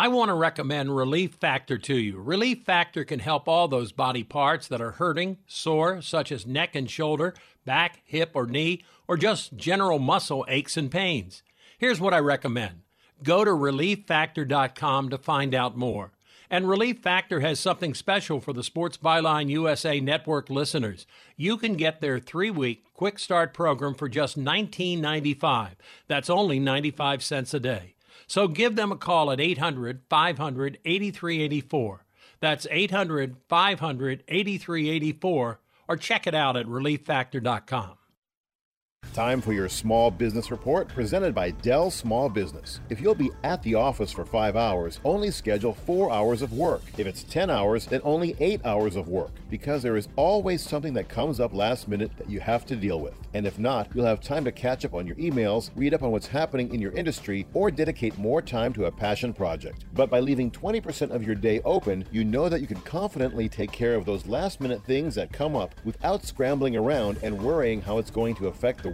[0.00, 2.20] I want to recommend Relief Factor to you.
[2.20, 6.76] Relief Factor can help all those body parts that are hurting, sore, such as neck
[6.76, 7.34] and shoulder,
[7.64, 11.42] back, hip, or knee, or just general muscle aches and pains.
[11.78, 12.82] Here's what I recommend
[13.24, 16.12] go to relieffactor.com to find out more.
[16.48, 21.08] And Relief Factor has something special for the Sports Byline USA Network listeners.
[21.36, 25.70] You can get their three week quick start program for just $19.95.
[26.06, 27.94] That's only 95 cents a day.
[28.28, 32.04] So give them a call at 800 500 8384.
[32.40, 37.96] That's 800 500 8384 or check it out at relieffactor.com.
[39.14, 42.78] Time for your small business report presented by Dell Small Business.
[42.88, 46.82] If you'll be at the office for five hours, only schedule four hours of work.
[46.98, 50.92] If it's 10 hours, then only eight hours of work because there is always something
[50.94, 53.14] that comes up last minute that you have to deal with.
[53.34, 56.10] And if not, you'll have time to catch up on your emails, read up on
[56.10, 59.84] what's happening in your industry, or dedicate more time to a passion project.
[59.94, 63.72] But by leaving 20% of your day open, you know that you can confidently take
[63.72, 67.98] care of those last minute things that come up without scrambling around and worrying how
[67.98, 68.88] it's going to affect the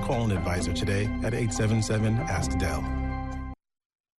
[0.00, 2.99] call an advisor today at 877 Ask Dell.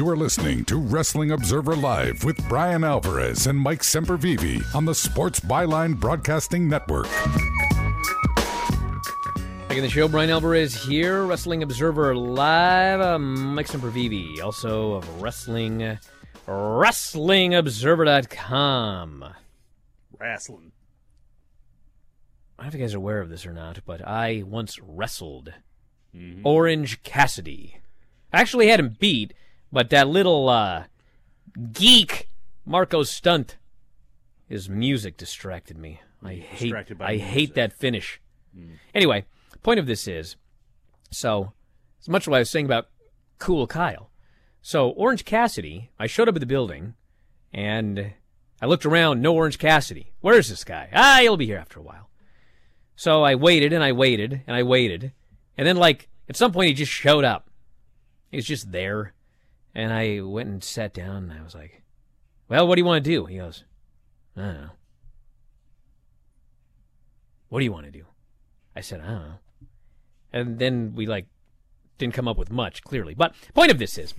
[0.00, 4.94] You are listening to Wrestling Observer Live with Bryan Alvarez and Mike Sempervive on the
[4.94, 7.04] Sports Byline Broadcasting Network.
[9.68, 13.02] Back in the show, Bryan Alvarez here, Wrestling Observer Live.
[13.02, 15.98] Uh, Mike Sempervive, also of Wrestling,
[16.48, 19.24] WrestlingObserver.com.
[20.18, 20.72] Wrestling.
[22.58, 24.78] I don't know if you guys are aware of this or not, but I once
[24.80, 25.52] wrestled
[26.16, 26.40] Mhm.
[26.42, 27.76] Orange Cassidy.
[28.32, 29.34] I actually had him beat,
[29.72, 30.84] but that little uh,
[31.72, 32.28] geek
[32.64, 33.56] Marko Stunt,
[34.48, 36.00] his music distracted me.
[36.22, 37.28] I hate Distracted by I music.
[37.28, 38.20] hate that finish.
[38.94, 39.24] Anyway,
[39.62, 40.36] point of this is,
[41.10, 41.52] so
[42.00, 42.88] as much what I was saying about
[43.38, 44.10] Cool Kyle.
[44.60, 46.94] So Orange Cassidy, I showed up at the building,
[47.52, 48.12] and
[48.60, 49.22] I looked around.
[49.22, 50.12] No Orange Cassidy.
[50.20, 50.90] Where's this guy?
[50.92, 52.10] Ah, he'll be here after a while.
[52.96, 55.12] So I waited and I waited and I waited,
[55.56, 57.48] and then like at some point he just showed up.
[58.30, 59.14] He was just there,
[59.74, 61.30] and I went and sat down.
[61.30, 61.82] and I was like,
[62.48, 63.64] "Well, what do you want to do?" He goes,
[64.36, 64.70] "I don't know."
[67.50, 68.04] What do you want to do?
[68.74, 69.38] I said, I don't know.
[70.32, 71.26] And then we like
[71.98, 73.12] didn't come up with much, clearly.
[73.12, 74.14] But point of this is,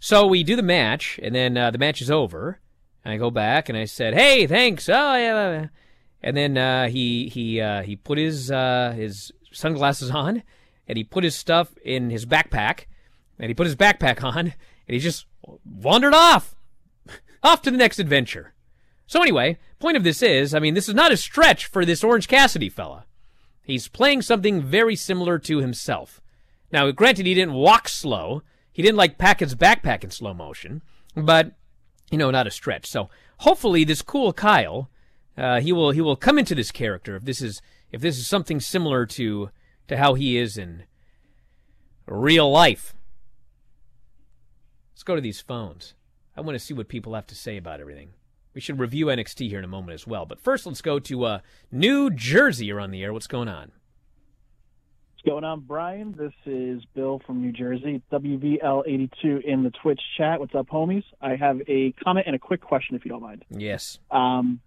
[0.00, 2.58] so we do the match, and then uh, the match is over.
[3.04, 5.66] And I go back and I said, "Hey, thanks." Oh yeah.
[6.22, 10.42] And then uh, he he uh, he put his uh, his sunglasses on,
[10.88, 12.86] and he put his stuff in his backpack,
[13.38, 14.54] and he put his backpack on,
[14.86, 15.26] and he just
[15.64, 16.54] wandered off,
[17.42, 18.54] off to the next adventure.
[19.06, 22.02] So anyway, point of this is, I mean, this is not a stretch for this
[22.02, 23.04] Orange Cassidy fella.
[23.62, 26.20] He's playing something very similar to himself.
[26.72, 28.42] Now, granted, he didn't walk slow.
[28.72, 30.82] He didn't like pack his backpack in slow motion,
[31.14, 31.52] but
[32.10, 32.86] you know, not a stretch.
[32.86, 34.90] So hopefully, this cool Kyle,
[35.36, 37.60] uh, he will he will come into this character if this is
[37.90, 39.50] if this is something similar to
[39.88, 40.84] to how he is in
[42.06, 42.94] real life.
[45.02, 45.94] Let's go to these phones.
[46.36, 48.10] I want to see what people have to say about everything.
[48.54, 50.26] We should review NXT here in a moment as well.
[50.26, 51.38] But first, let's go to uh,
[51.72, 52.66] New Jersey.
[52.66, 53.12] You're on the air.
[53.12, 53.72] What's going on?
[55.10, 56.14] What's going on, Bryan?
[56.16, 60.38] This is Bill from New Jersey, WVL82 in the Twitch chat.
[60.38, 61.02] What's up, homies?
[61.20, 63.44] I have a comment and a quick question, if you don't mind.
[63.50, 63.98] Yes.
[64.08, 64.60] Um,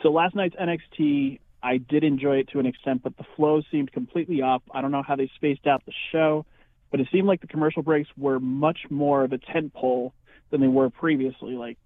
[0.00, 3.90] so last night's NXT, I did enjoy it to an extent, but the flow seemed
[3.90, 4.62] completely off.
[4.70, 6.46] I don't know how they spaced out the show,
[6.90, 10.14] but it seemed like the commercial breaks were much more of a tent pole
[10.50, 11.54] than they were previously.
[11.54, 11.78] Like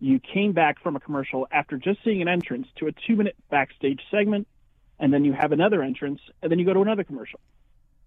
[0.00, 4.00] you came back from a commercial after just seeing an entrance to a two-minute backstage
[4.10, 4.48] segment,
[4.98, 7.40] and then you have another entrance, and then you go to another commercial.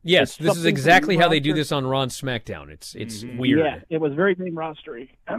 [0.04, 2.70] Yes, It's this is exactly from how they do this on Raw and SmackDown.
[2.70, 3.38] It's it's mm-hmm.
[3.38, 3.60] weird.
[3.60, 5.10] Yeah, it was very main rostery.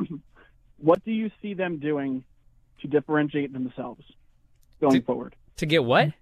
[0.78, 2.24] what do you see them doing
[2.80, 4.02] to differentiate themselves
[4.80, 5.36] going forward?
[5.58, 6.12] To get what?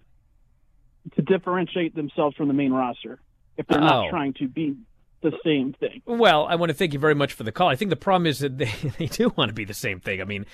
[1.17, 3.21] To differentiate themselves from the main roster
[3.57, 3.87] if they're Oh.
[3.87, 4.77] not trying to be
[5.21, 6.03] the same thing.
[6.07, 7.69] Well, I want to thank you very much for the call.
[7.69, 10.21] I think the problem is that they, they do want to be the same thing.
[10.21, 10.47] I mean,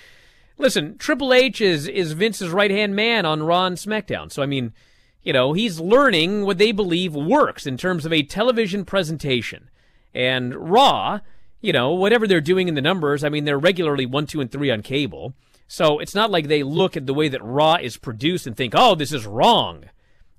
[0.59, 4.31] listen, Triple H is is Vince's right hand man on Raw and SmackDown.
[4.31, 4.73] So I mean,
[5.23, 9.71] you know, he's learning what they believe works in terms of a television presentation.
[10.15, 11.21] And Raw,
[11.61, 14.51] you know, whatever they're doing in the numbers, I mean, they're regularly one, two, and
[14.51, 15.35] three on cable.
[15.67, 18.73] So it's not like they look at the way that Raw is produced and think,
[18.77, 19.85] oh, this is wrong.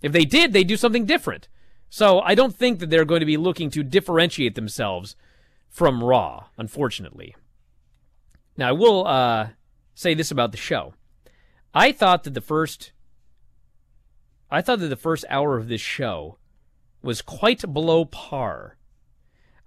[0.01, 1.47] If they did, they'd do something different.
[1.89, 5.15] So I don't think that they're going to be looking to differentiate themselves
[5.67, 7.35] from Raw, unfortunately.
[8.57, 9.49] Now, I will uh,
[9.95, 10.93] say this about the show.
[11.73, 12.91] I thought that the first
[14.51, 16.37] I thought that the first hour of this show
[17.03, 18.77] was quite below par.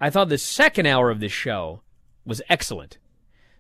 [0.01, 1.83] I thought the second hour of this show
[2.25, 2.99] was excellent.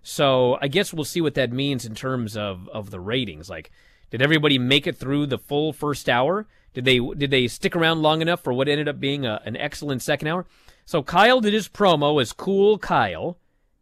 [0.02, 3.48] So I guess we'll see what that means in terms of, of the ratings.
[3.48, 3.70] Like,
[4.10, 6.48] did everybody make it through the full first hour?
[6.74, 9.56] Did they did they stick around long enough for what ended up being a, an
[9.56, 10.46] excellent second hour?
[10.84, 13.38] So Kyle did his promo as Cool Kyle,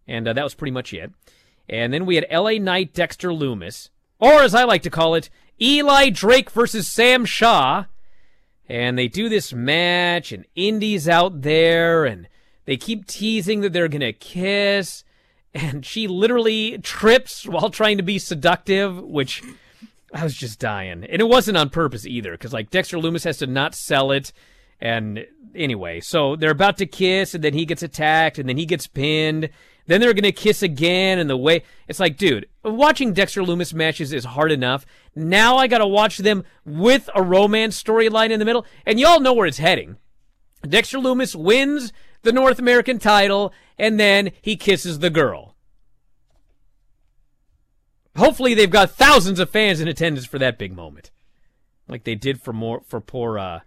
[0.07, 1.13] and uh, that was pretty much it.
[1.69, 2.59] And then we had L.A.
[2.59, 5.31] Knight, Dexter Lumis, or as I like to call it,
[5.61, 7.85] Eli Drake versus Sam Shaw.
[8.69, 12.29] And they do this match, and Indi's out there, and
[12.67, 15.05] they keep teasing that they're gonna kiss,
[15.55, 19.43] and she literally trips while trying to be seductive, which
[20.13, 23.39] I was just dying, and it wasn't on purpose either, because like Dexter Lumis has
[23.39, 24.33] to not sell it,
[24.81, 28.67] and anyway, so they're about to kiss, and then he gets attacked, and then he
[28.67, 29.51] gets pinned.
[29.87, 34.13] Then they're gonna kiss again, and the way it's like, dude, watching Dexter Lumis matches
[34.13, 34.87] is hard enough.
[35.15, 39.33] Now I gotta watch them with a romance storyline in the middle, and y'all know
[39.33, 39.97] where it's heading.
[40.63, 41.93] Dexter Lumis wins
[42.23, 45.50] the North American title, and then he kisses the girl.
[48.21, 51.11] Hopefully, they've got thousands of fans in attendance for that big moment,
[51.89, 53.39] like they did for more for poor.
[53.39, 53.61] Uh,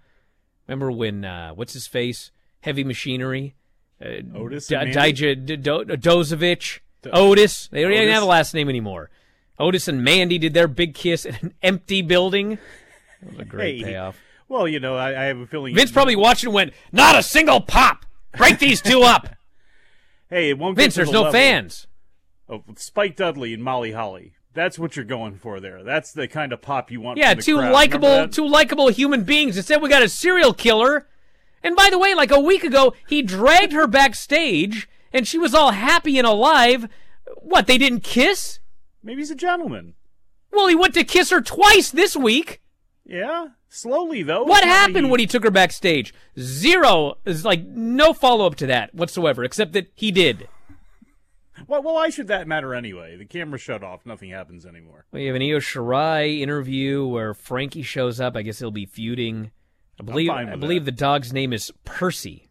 [0.67, 2.31] remember when uh, what's his face?
[2.61, 3.55] Heavy Machinery,
[3.99, 6.79] uh, Otis D- Dija- D- Do- Dozovic,
[7.11, 7.67] Otis.
[7.67, 9.09] They don't even have a last name anymore.
[9.59, 12.57] Otis and Mandy did their big kiss in an empty building.
[13.21, 14.17] That was a great Hey, payoff.
[14.47, 17.23] Well, you know, I, I have a feeling Vince probably watched and went, "Not a
[17.23, 18.05] single pop.
[18.37, 19.29] Break these two up."
[20.29, 21.85] Hey, it won't Vince, there's the no level fans.
[22.49, 24.33] Of Spike Dudley and Molly Holly.
[24.53, 25.83] That's what you're going for there.
[25.83, 27.17] That's the kind of pop you want.
[27.17, 29.57] Yeah, two likable, two likable human beings.
[29.57, 31.07] Instead, we got a serial killer.
[31.63, 35.53] And by the way, like a week ago, he dragged her backstage, and she was
[35.53, 36.87] all happy and alive.
[37.37, 37.67] What?
[37.67, 38.59] They didn't kiss?
[39.01, 39.95] Maybe he's a gentleman.
[40.51, 42.61] Well, he went to kiss her twice this week.
[43.05, 44.43] Yeah, slowly though.
[44.43, 46.13] What happened like when he took her backstage?
[46.39, 50.47] Zero is like no follow up to that whatsoever, except that he did.
[51.67, 53.15] Well, well, why should that matter anyway?
[53.15, 54.05] The camera shut off.
[54.05, 55.05] Nothing happens anymore.
[55.11, 58.35] We have an Io Shirai interview where Franky shows up.
[58.35, 59.51] I guess he'll be feuding.
[59.99, 62.49] I believe I believe the dog's name is Percy.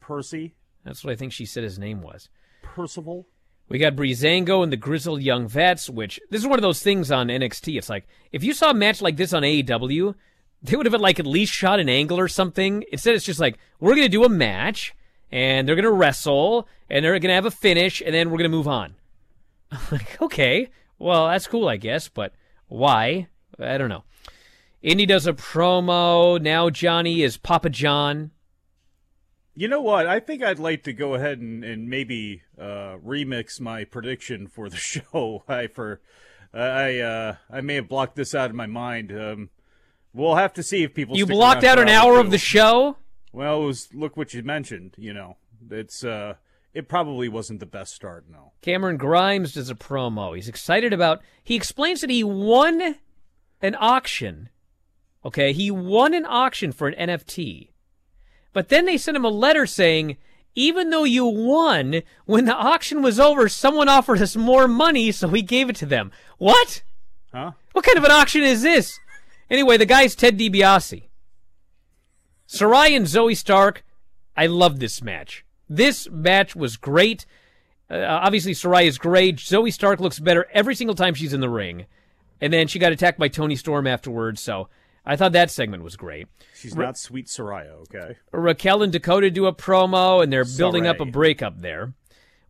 [0.00, 0.54] Percy,
[0.84, 2.30] That's what I think she said his name was.
[2.62, 3.26] Percival.
[3.68, 7.10] We got Breezango and the Grizzled Young Vets, which this is one of those things
[7.10, 7.76] on NXT.
[7.76, 10.14] It's like if you saw a match like this on AEW,
[10.62, 12.84] they would have like at least shot an angle or something.
[12.90, 14.94] Instead, it's just like we're gonna do a match
[15.30, 18.68] and they're gonna wrestle and they're gonna have a finish and then we're gonna move
[18.68, 18.94] on.
[19.92, 22.32] like okay, well that's cool I guess, but
[22.68, 23.28] why?
[23.58, 24.04] I don't know.
[24.82, 26.40] Indi does a promo.
[26.40, 28.30] Now Johnny is Papa John.
[29.54, 30.06] You know what?
[30.06, 34.68] I think I'd like to go ahead and, and maybe uh, remix my prediction for
[34.68, 35.42] the show.
[35.48, 36.00] I for
[36.54, 39.10] I uh, I may have blocked this out of my mind.
[39.12, 39.50] Um,
[40.14, 41.16] we'll have to see if people.
[41.16, 42.20] You blocked out an hour hour two.
[42.20, 42.96] of the show.
[43.32, 44.94] Well, it was look what you mentioned.
[44.96, 45.36] You know,
[45.70, 46.34] it's uh,
[46.74, 48.26] it probably wasn't the best start.
[48.30, 48.52] No.
[48.62, 50.34] Cameron Grimes does a promo.
[50.34, 51.20] He's excited about.
[51.42, 52.96] He explains that he won
[53.60, 54.50] an auction.
[55.24, 57.70] Okay, he won an auction for an NFT.
[58.52, 60.16] But then they sent him a letter saying,
[60.54, 65.28] even though you won, when the auction was over, someone offered us more money, so
[65.28, 66.10] we gave it to them.
[66.38, 66.82] What?
[67.32, 67.52] Huh?
[67.72, 68.98] What kind of an auction is this?
[69.50, 71.07] Anyway, the guy's Ted DiBiase.
[72.48, 73.84] Sarray and Zoey Stark,
[74.36, 75.44] I love this match.
[75.68, 77.26] This match was great.
[77.90, 79.36] Uh, obviously, Sarray is great.
[79.36, 81.86] Zoey Stark looks better every single time she's in the ring.
[82.40, 84.68] And then she got attacked by Toni Storm afterwards, so
[85.04, 86.28] I thought that segment was great.
[86.54, 88.16] She's Ra- not sweet Soraya, okay?
[88.30, 91.94] Raquel and Dakota do a promo, and they're building up a breakup there.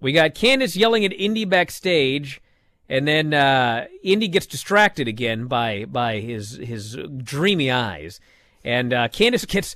[0.01, 2.41] We got Candice yelling at Indi backstage,
[2.89, 8.21] and then uh, Indi gets distracted again by by his his dreamy eyes,
[8.69, 9.75] and uh, Candice gets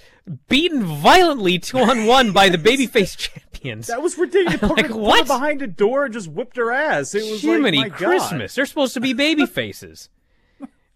[0.49, 3.87] beaten violently two on one by the babyface champions.
[3.87, 4.61] That was ridiculous.
[4.61, 5.19] Put, Like, her, put what?
[5.21, 7.15] her behind a door and just whipped her ass.
[7.15, 8.07] It was Jiminy like, my God.
[8.07, 8.55] Christmas.
[8.55, 10.11] They're supposed to be baby faces.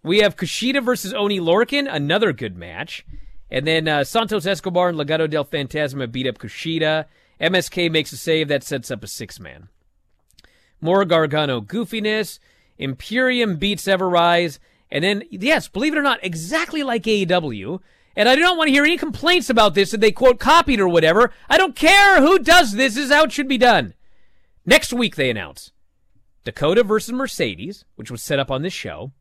[0.03, 3.07] we have Kushida versus Oni Lorcan, another good match.
[3.51, 7.07] And then uh, Santos Escobar and Legado del Fantasma beat up Kushida.
[7.41, 9.69] MSK makes a save that sets up a six man.
[10.81, 12.39] More Gargano goofiness.
[12.79, 14.59] Imperium beats Ever-Rise.
[14.91, 17.81] And then, yes, believe it or not, exactly like AEW.
[18.15, 20.81] And I do not want to hear any complaints about this that they quote copied
[20.81, 21.33] or whatever.
[21.49, 22.95] I don't care who does this.
[22.95, 23.95] This is how it should be done.
[24.65, 25.73] Next week, they announce
[26.45, 29.13] Dakota versus Mercedes, which was set up on this show.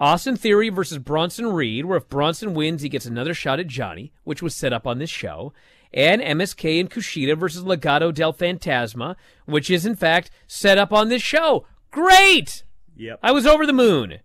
[0.00, 4.12] Austin Theory versus Bronson Reed, where if Bronson wins, he gets another shot at Johnny,
[4.24, 5.52] which was set up on this show.
[5.92, 11.08] And MSK and Kushida versus Legado del Fantasma, which is in fact set up on
[11.08, 11.66] this show.
[11.90, 12.62] Great!
[12.96, 13.18] Yep.
[13.22, 14.18] I was over the moon.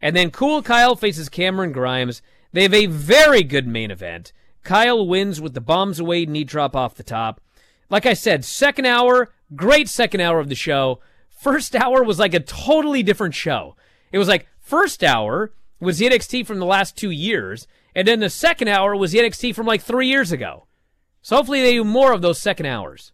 [0.00, 2.22] And then Cool Kyle faces Cameron Grimes.
[2.52, 4.32] They have a very good main event.
[4.62, 7.40] Kyle wins with the bombs away knee drop off the top.
[7.90, 11.00] Like I said, second hour, great second hour of the show.
[11.28, 13.76] First hour was like a totally different show.
[14.12, 18.20] It was like first hour was the NXT from the last two years, and then
[18.20, 20.66] the second hour was the NXT from like three years ago.
[21.22, 23.12] So hopefully they do more of those second hours.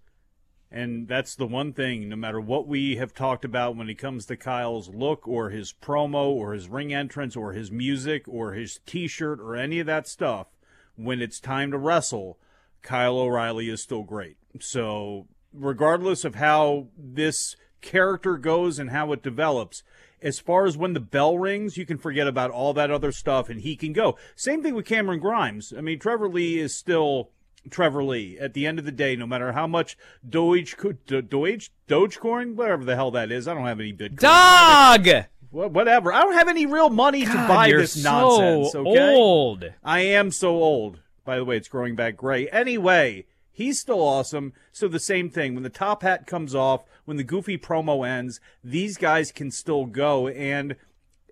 [0.72, 4.26] And that's the one thing, no matter what we have talked about when it comes
[4.26, 8.78] to Kyle's look or his promo or his ring entrance or his music or his
[8.86, 10.46] t shirt or any of that stuff,
[10.94, 12.38] when it's time to wrestle,
[12.82, 14.36] Kyle O'Reilly is still great.
[14.60, 19.82] So, regardless of how this character goes and how it develops,
[20.22, 23.48] as far as when the bell rings, you can forget about all that other stuff
[23.48, 24.16] and he can go.
[24.36, 25.72] Same thing with Cameron Grimes.
[25.76, 27.30] I mean, Trevor Lee is still
[27.68, 28.38] Trevor Lee.
[28.38, 29.98] At the end of the day, no matter how much
[30.28, 34.18] Doge, Doge, Dogecoin, whatever the hell that is, I don't have any Bitcoin.
[34.20, 35.26] Dog!
[35.50, 36.12] Whatever.
[36.12, 38.74] I don't have any real money God, to buy this so nonsense.
[38.74, 39.14] Okay?
[39.14, 39.64] old.
[39.82, 41.00] I am so old.
[41.24, 42.48] By the way, it's growing back gray.
[42.48, 44.52] Anyway, he's still awesome.
[44.70, 45.54] So the same thing.
[45.54, 49.86] When the top hat comes off, when the goofy promo ends, these guys can still
[49.86, 50.28] go.
[50.28, 50.76] And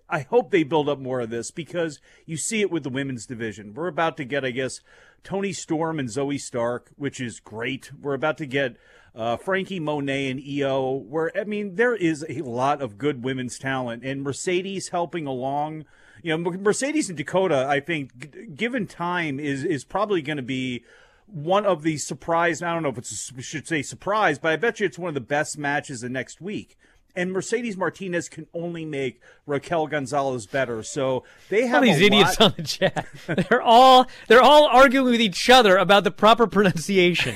[0.09, 3.25] I hope they build up more of this because you see it with the women's
[3.25, 3.73] division.
[3.73, 4.81] We're about to get, I guess,
[5.23, 7.91] Toni Storm and Zoey Stark, which is great.
[8.01, 8.77] We're about to get
[9.15, 10.91] uh, Franky Monet and Io.
[10.91, 15.85] Where I mean, there is a lot of good women's talent, and Mercedes helping along.
[16.21, 17.65] You know, Mercedes and Dakota.
[17.67, 20.83] I think, g- given time, is is probably going to be
[21.27, 22.61] one of the surprise.
[22.61, 25.15] I don't know if it's should say surprise, but I bet you it's one of
[25.15, 26.77] the best matches of next week.
[27.15, 30.83] And Mercedes Martinez can only make Raquel Gonzalez better.
[30.83, 33.07] So they have All these idiots lot- on the chat.
[33.49, 37.35] They're all they're all arguing with each other about the proper pronunciation.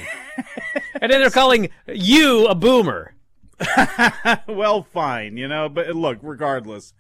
[1.02, 3.16] and then they're calling you a boomer.
[4.48, 6.94] well, fine, you know, but look, regardless,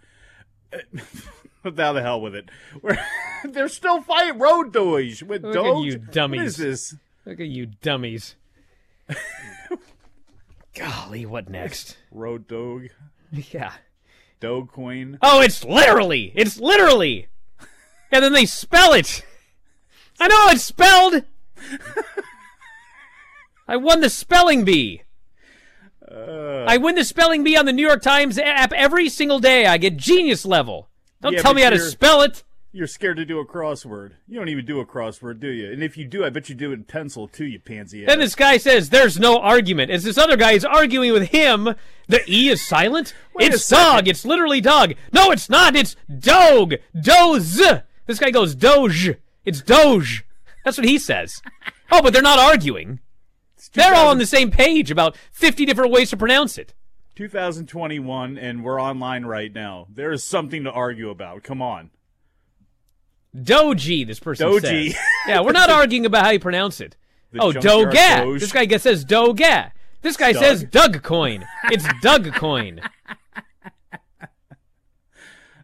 [1.63, 2.49] now the hell with it.
[2.81, 2.97] We're,
[3.43, 5.77] they're still fighting road doge with Look Doge.
[5.77, 6.39] at you dummies.
[6.39, 6.95] What is this?
[7.25, 8.35] Look at you dummies.
[10.73, 11.97] Golly, what next?
[12.11, 12.87] Road Dogg.
[13.31, 13.73] Yeah.
[14.39, 15.17] Dog Dogecoin.
[15.21, 16.33] Oh, it's literally.
[16.35, 17.27] It's literally.
[18.11, 19.23] And then they spell it.
[20.19, 21.23] I know it's spelled.
[23.67, 25.03] I won the spelling bee.
[26.09, 29.65] Uh, I win the spelling bee on the New York Times app every single day.
[29.65, 30.89] I get genius level.
[31.21, 32.43] Don't Yeah, tell me how to spell it.
[32.75, 34.13] You're scared to do a crossword.
[34.27, 35.71] You don't even do a crossword, do you?
[35.71, 38.03] And if you do, I bet you do it in pencil too, you pansy.
[38.03, 39.91] Then this guy says there's no argument.
[39.91, 41.75] As this other guy is arguing with him,
[42.07, 43.13] the E is silent.
[43.35, 44.07] Wait it's dog.
[44.07, 44.95] It's literally dog.
[45.11, 45.75] No, it's not.
[45.75, 46.73] It's dog.
[46.99, 47.61] Doze.
[48.07, 49.17] This guy goes doge.
[49.45, 50.25] It's doge.
[50.65, 51.43] That's what he says.
[51.91, 53.01] Oh, but they're not arguing.
[53.73, 56.73] They're all on the same page about 50 different ways to pronounce it.
[57.15, 59.85] 2021, and we're online right now.
[59.93, 61.43] There is something to argue about.
[61.43, 61.91] Come on.
[63.35, 64.91] Doji, this person Doji.
[64.91, 64.95] says.
[65.27, 66.95] Yeah, we're not arguing about how you pronounce it.
[67.31, 68.23] The oh, Doga.
[68.23, 68.39] Doge.
[68.41, 69.71] This guy says Doga.
[70.01, 70.43] This guy Doug.
[70.43, 71.45] says Doug coin.
[71.71, 72.81] It's Doug coin.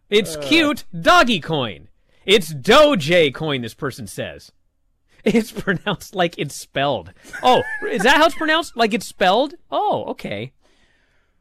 [0.10, 0.42] It's Uh.
[0.42, 1.88] cute doggy coin.
[2.26, 4.52] It's Doje coin, this person says.
[5.24, 7.14] It's pronounced like it's spelled.
[7.44, 7.62] Oh,
[7.92, 8.76] is that how it's pronounced?
[8.78, 9.56] Like it's spelled?
[9.70, 10.54] Oh, okay.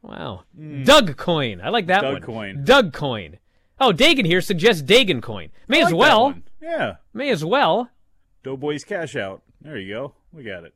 [0.01, 0.43] Wow.
[0.83, 1.61] Doug coin.
[1.63, 2.01] I like that.
[2.01, 2.21] Doug one.
[2.21, 2.63] coin.
[2.65, 3.37] Doug coin.
[3.79, 5.49] Oh, Dagan here suggests Dagan coin.
[5.67, 6.33] May I as like well.
[6.61, 6.95] Yeah.
[7.13, 7.89] May as well.
[8.43, 9.41] Doughboys cash out.
[9.61, 10.13] There you go.
[10.33, 10.73] We got it.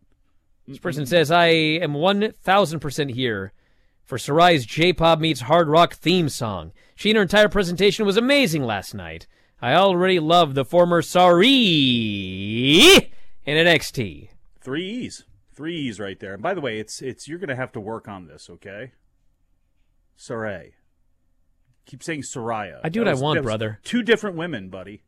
[0.67, 3.51] This person says, I am 1000% here
[4.03, 6.71] for Sarray's J-pop meets hard rock theme song.
[6.95, 9.27] She and her entire presentation was amazing last night.
[9.61, 11.51] I already love the former Sareee
[13.45, 14.29] in NXT.
[14.61, 15.25] Three E's.
[15.53, 16.33] Three E's right there.
[16.33, 18.91] And by the way, it's it's you're gonna have to work on this, okay?
[20.17, 20.71] Sarray.
[21.85, 22.79] Keep saying Soraya.
[22.83, 23.79] I do what I want, brother.
[23.83, 25.01] Two different women, buddy.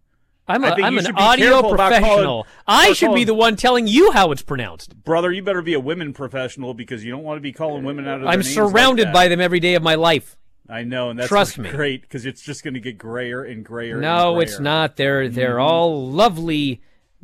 [0.47, 2.47] I'm, a, I'm an audio about calling- professional.
[2.67, 4.95] I should be the one telling you how it's pronounced.
[5.03, 8.07] Brother, you better be a women professional because you don't want to be calling women
[8.07, 9.13] out of their I'm like surrounded that.
[9.13, 10.38] by them every day of my life.
[10.69, 11.69] I know, and that's Trust me.
[11.69, 13.99] great because it's just going to get grayer and grayer.
[13.99, 14.97] No, and it's not.
[14.97, 15.63] They're they're Mhm.
[15.63, 16.82] all lovely,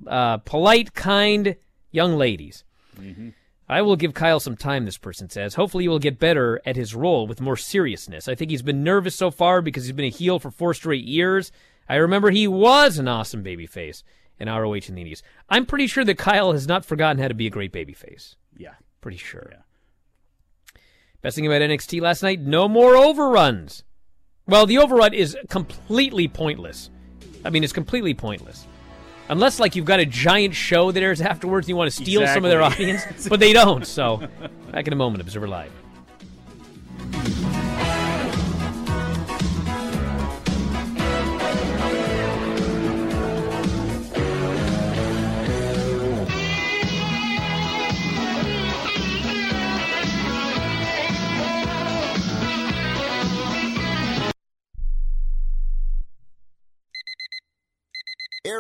[0.08, 1.56] uh, polite, kind
[1.91, 2.64] young ladies.
[2.99, 3.30] Mm-hmm.
[3.72, 5.55] I will give Kyle some time, this person says.
[5.55, 8.28] Hopefully, he will get better at his role with more seriousness.
[8.28, 11.05] I think he's been nervous so far because he's been a heel for four straight
[11.05, 11.53] years.
[11.88, 14.03] I remember he was an awesome babyface
[14.39, 15.24] in ROH in the Indies.
[15.49, 18.36] I'm pretty sure that Kyle has not forgotten how to be a great babyface.
[18.57, 18.74] Yeah.
[18.99, 19.49] Pretty sure.
[19.51, 20.82] Yeah.
[21.22, 23.84] Best thing about NXT last night no more overruns.
[24.47, 26.89] Well, the overrun is completely pointless.
[27.45, 28.67] I mean, it's completely pointless.
[29.32, 32.28] Unless, like, you've got a giant show that airs afterwards and you want to steal
[32.28, 33.88] some of their audience, but they don't.
[33.88, 34.28] So,
[34.74, 35.72] back in a moment, Observer Live.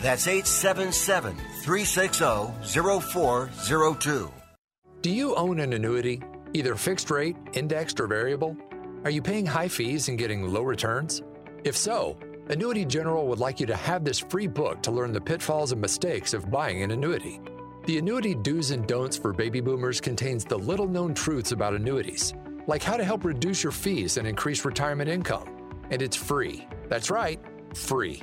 [0.00, 2.22] That's 877 360
[3.00, 4.32] 0402.
[5.02, 6.22] Do you own an annuity,
[6.54, 8.56] either fixed rate, indexed, or variable?
[9.04, 11.22] Are you paying high fees and getting low returns?
[11.64, 12.16] If so,
[12.48, 15.80] Annuity General would like you to have this free book to learn the pitfalls and
[15.80, 17.40] mistakes of buying an annuity.
[17.86, 22.34] The Annuity Do's and Don'ts for Baby Boomers contains the little known truths about annuities,
[22.66, 25.48] like how to help reduce your fees and increase retirement income.
[25.90, 26.66] And it's free.
[26.88, 27.40] That's right,
[27.74, 28.22] free.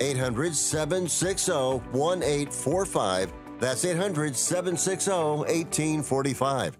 [0.00, 1.52] 800 760
[1.92, 3.32] 1845.
[3.58, 6.78] That's 800 760 1845.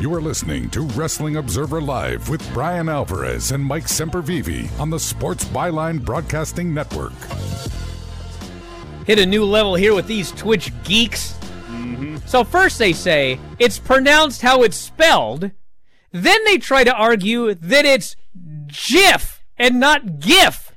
[0.00, 5.00] You are listening to Wrestling Observer Live with Bryan Alvarez and Mike Sempervive on the
[5.00, 7.12] Sports Byline Broadcasting Network.
[9.06, 11.32] Hit a new level here with these Twitch geeks.
[11.66, 12.18] Mm-hmm.
[12.26, 15.50] So first they say it's pronounced how it's spelled.
[16.12, 18.16] Then they try to argue that it's
[18.66, 20.72] GIF and not GIF.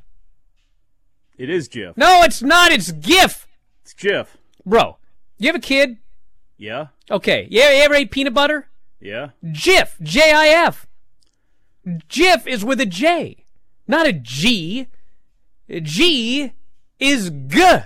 [1.38, 1.97] It is GIF.
[1.97, 2.71] No, it's not.
[2.71, 3.47] It's GIF.
[3.84, 4.38] It's GIF.
[4.65, 4.97] Bro,
[5.38, 5.97] you have a kid?
[6.57, 6.88] Yeah.
[7.09, 7.47] Okay.
[7.49, 8.67] Yeah, you ever ate peanut butter?
[8.99, 9.29] Yeah.
[9.43, 9.99] Jif.
[10.01, 10.86] J I F.
[11.88, 13.45] Jif is with a J,
[13.88, 14.88] not a G.
[15.82, 16.53] G
[16.99, 17.77] is G.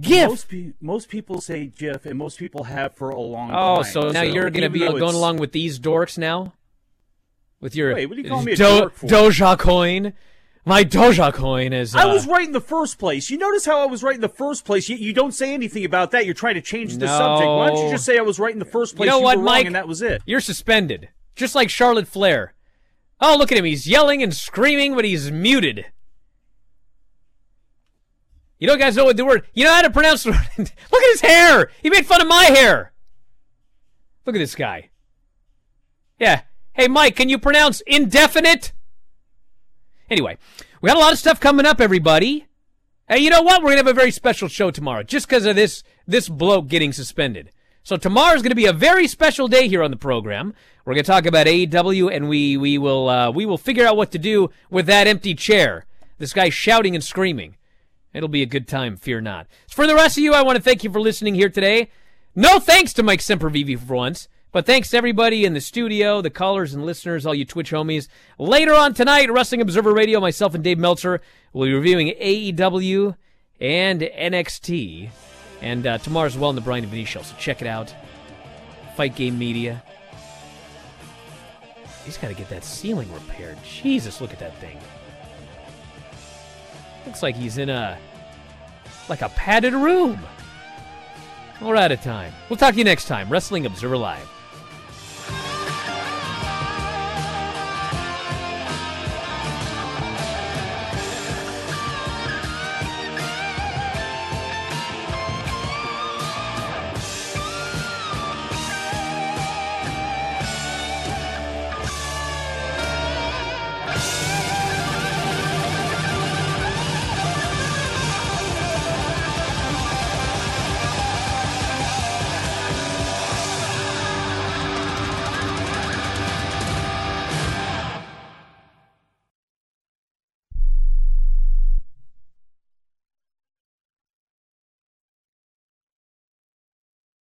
[0.00, 0.28] GIF.
[0.28, 3.78] Most, pe- most people say GIF, and most people have for a long Oh, time.
[3.78, 6.54] Oh, so now you're going to be going along with these dorks now?
[7.62, 10.12] With your Wait, what do you call me a Do- Doja coin?
[10.64, 11.94] My Doja coin is.
[11.94, 13.30] Uh, I was right in the first place.
[13.30, 14.88] You notice how I was right in the first place.
[14.88, 16.24] You, you don't say anything about that.
[16.26, 17.18] You're trying to change the No.
[17.18, 17.46] subject.
[17.48, 19.06] Why don't you just say I was right in the first place?
[19.06, 19.66] You know what, were Mike?
[19.66, 20.22] and that was it.
[20.26, 21.08] You're suspended.
[21.36, 22.54] Just like Charlotte Flair.
[23.20, 23.64] Oh, look at him.
[23.64, 25.86] He's yelling and screaming, but he's muted.
[28.58, 29.46] You don't guys know what the word.
[29.54, 30.40] You know how to pronounce the word.
[30.58, 31.70] look at his hair.
[31.82, 32.92] He made fun of my hair.
[34.26, 34.90] Look at this guy.
[36.18, 36.42] Yeah.
[36.74, 38.72] Hey, Mike, can you pronounce indefinite?
[40.08, 40.38] Anyway,
[40.80, 42.46] we got a lot of stuff coming up, everybody.
[43.08, 43.62] Hey, you know what?
[43.62, 46.92] We're gonna have a very special show tomorrow, just because of this this bloke getting
[46.92, 47.50] suspended.
[47.82, 50.54] So tomorrow's gonna be a very special day here on the program.
[50.84, 54.10] We're gonna talk about AEW, and we we will uh, we will figure out what
[54.12, 55.84] to do with that empty chair.
[56.16, 57.56] This guy shouting and screaming.
[58.14, 59.46] It'll be a good time, fear not.
[59.68, 61.90] For the rest of you, I want to thank you for listening here today.
[62.34, 66.28] No thanks to Mike Sempervive for once, but thanks to everybody in the studio, the
[66.30, 68.08] callers and listeners, all you Twitch homies.
[68.38, 71.22] Later on tonight, Wrestling Observer Radio, myself and Dave Meltzer
[71.54, 73.16] will be reviewing AEW
[73.60, 75.08] and NXT.
[75.62, 77.94] And uh, tomorrow as well in the Bryan and Vinny show, so check it out.
[78.94, 79.82] Fight Game Media.
[82.04, 83.56] He's got to get that ceiling repaired.
[83.64, 84.76] Jesus, look at that thing.
[87.06, 87.96] Looks like he's in a
[89.08, 90.18] like a padded room.
[91.60, 92.32] We're out of time.
[92.48, 93.28] We'll talk to you next time.
[93.28, 94.28] Wrestling Observer Live.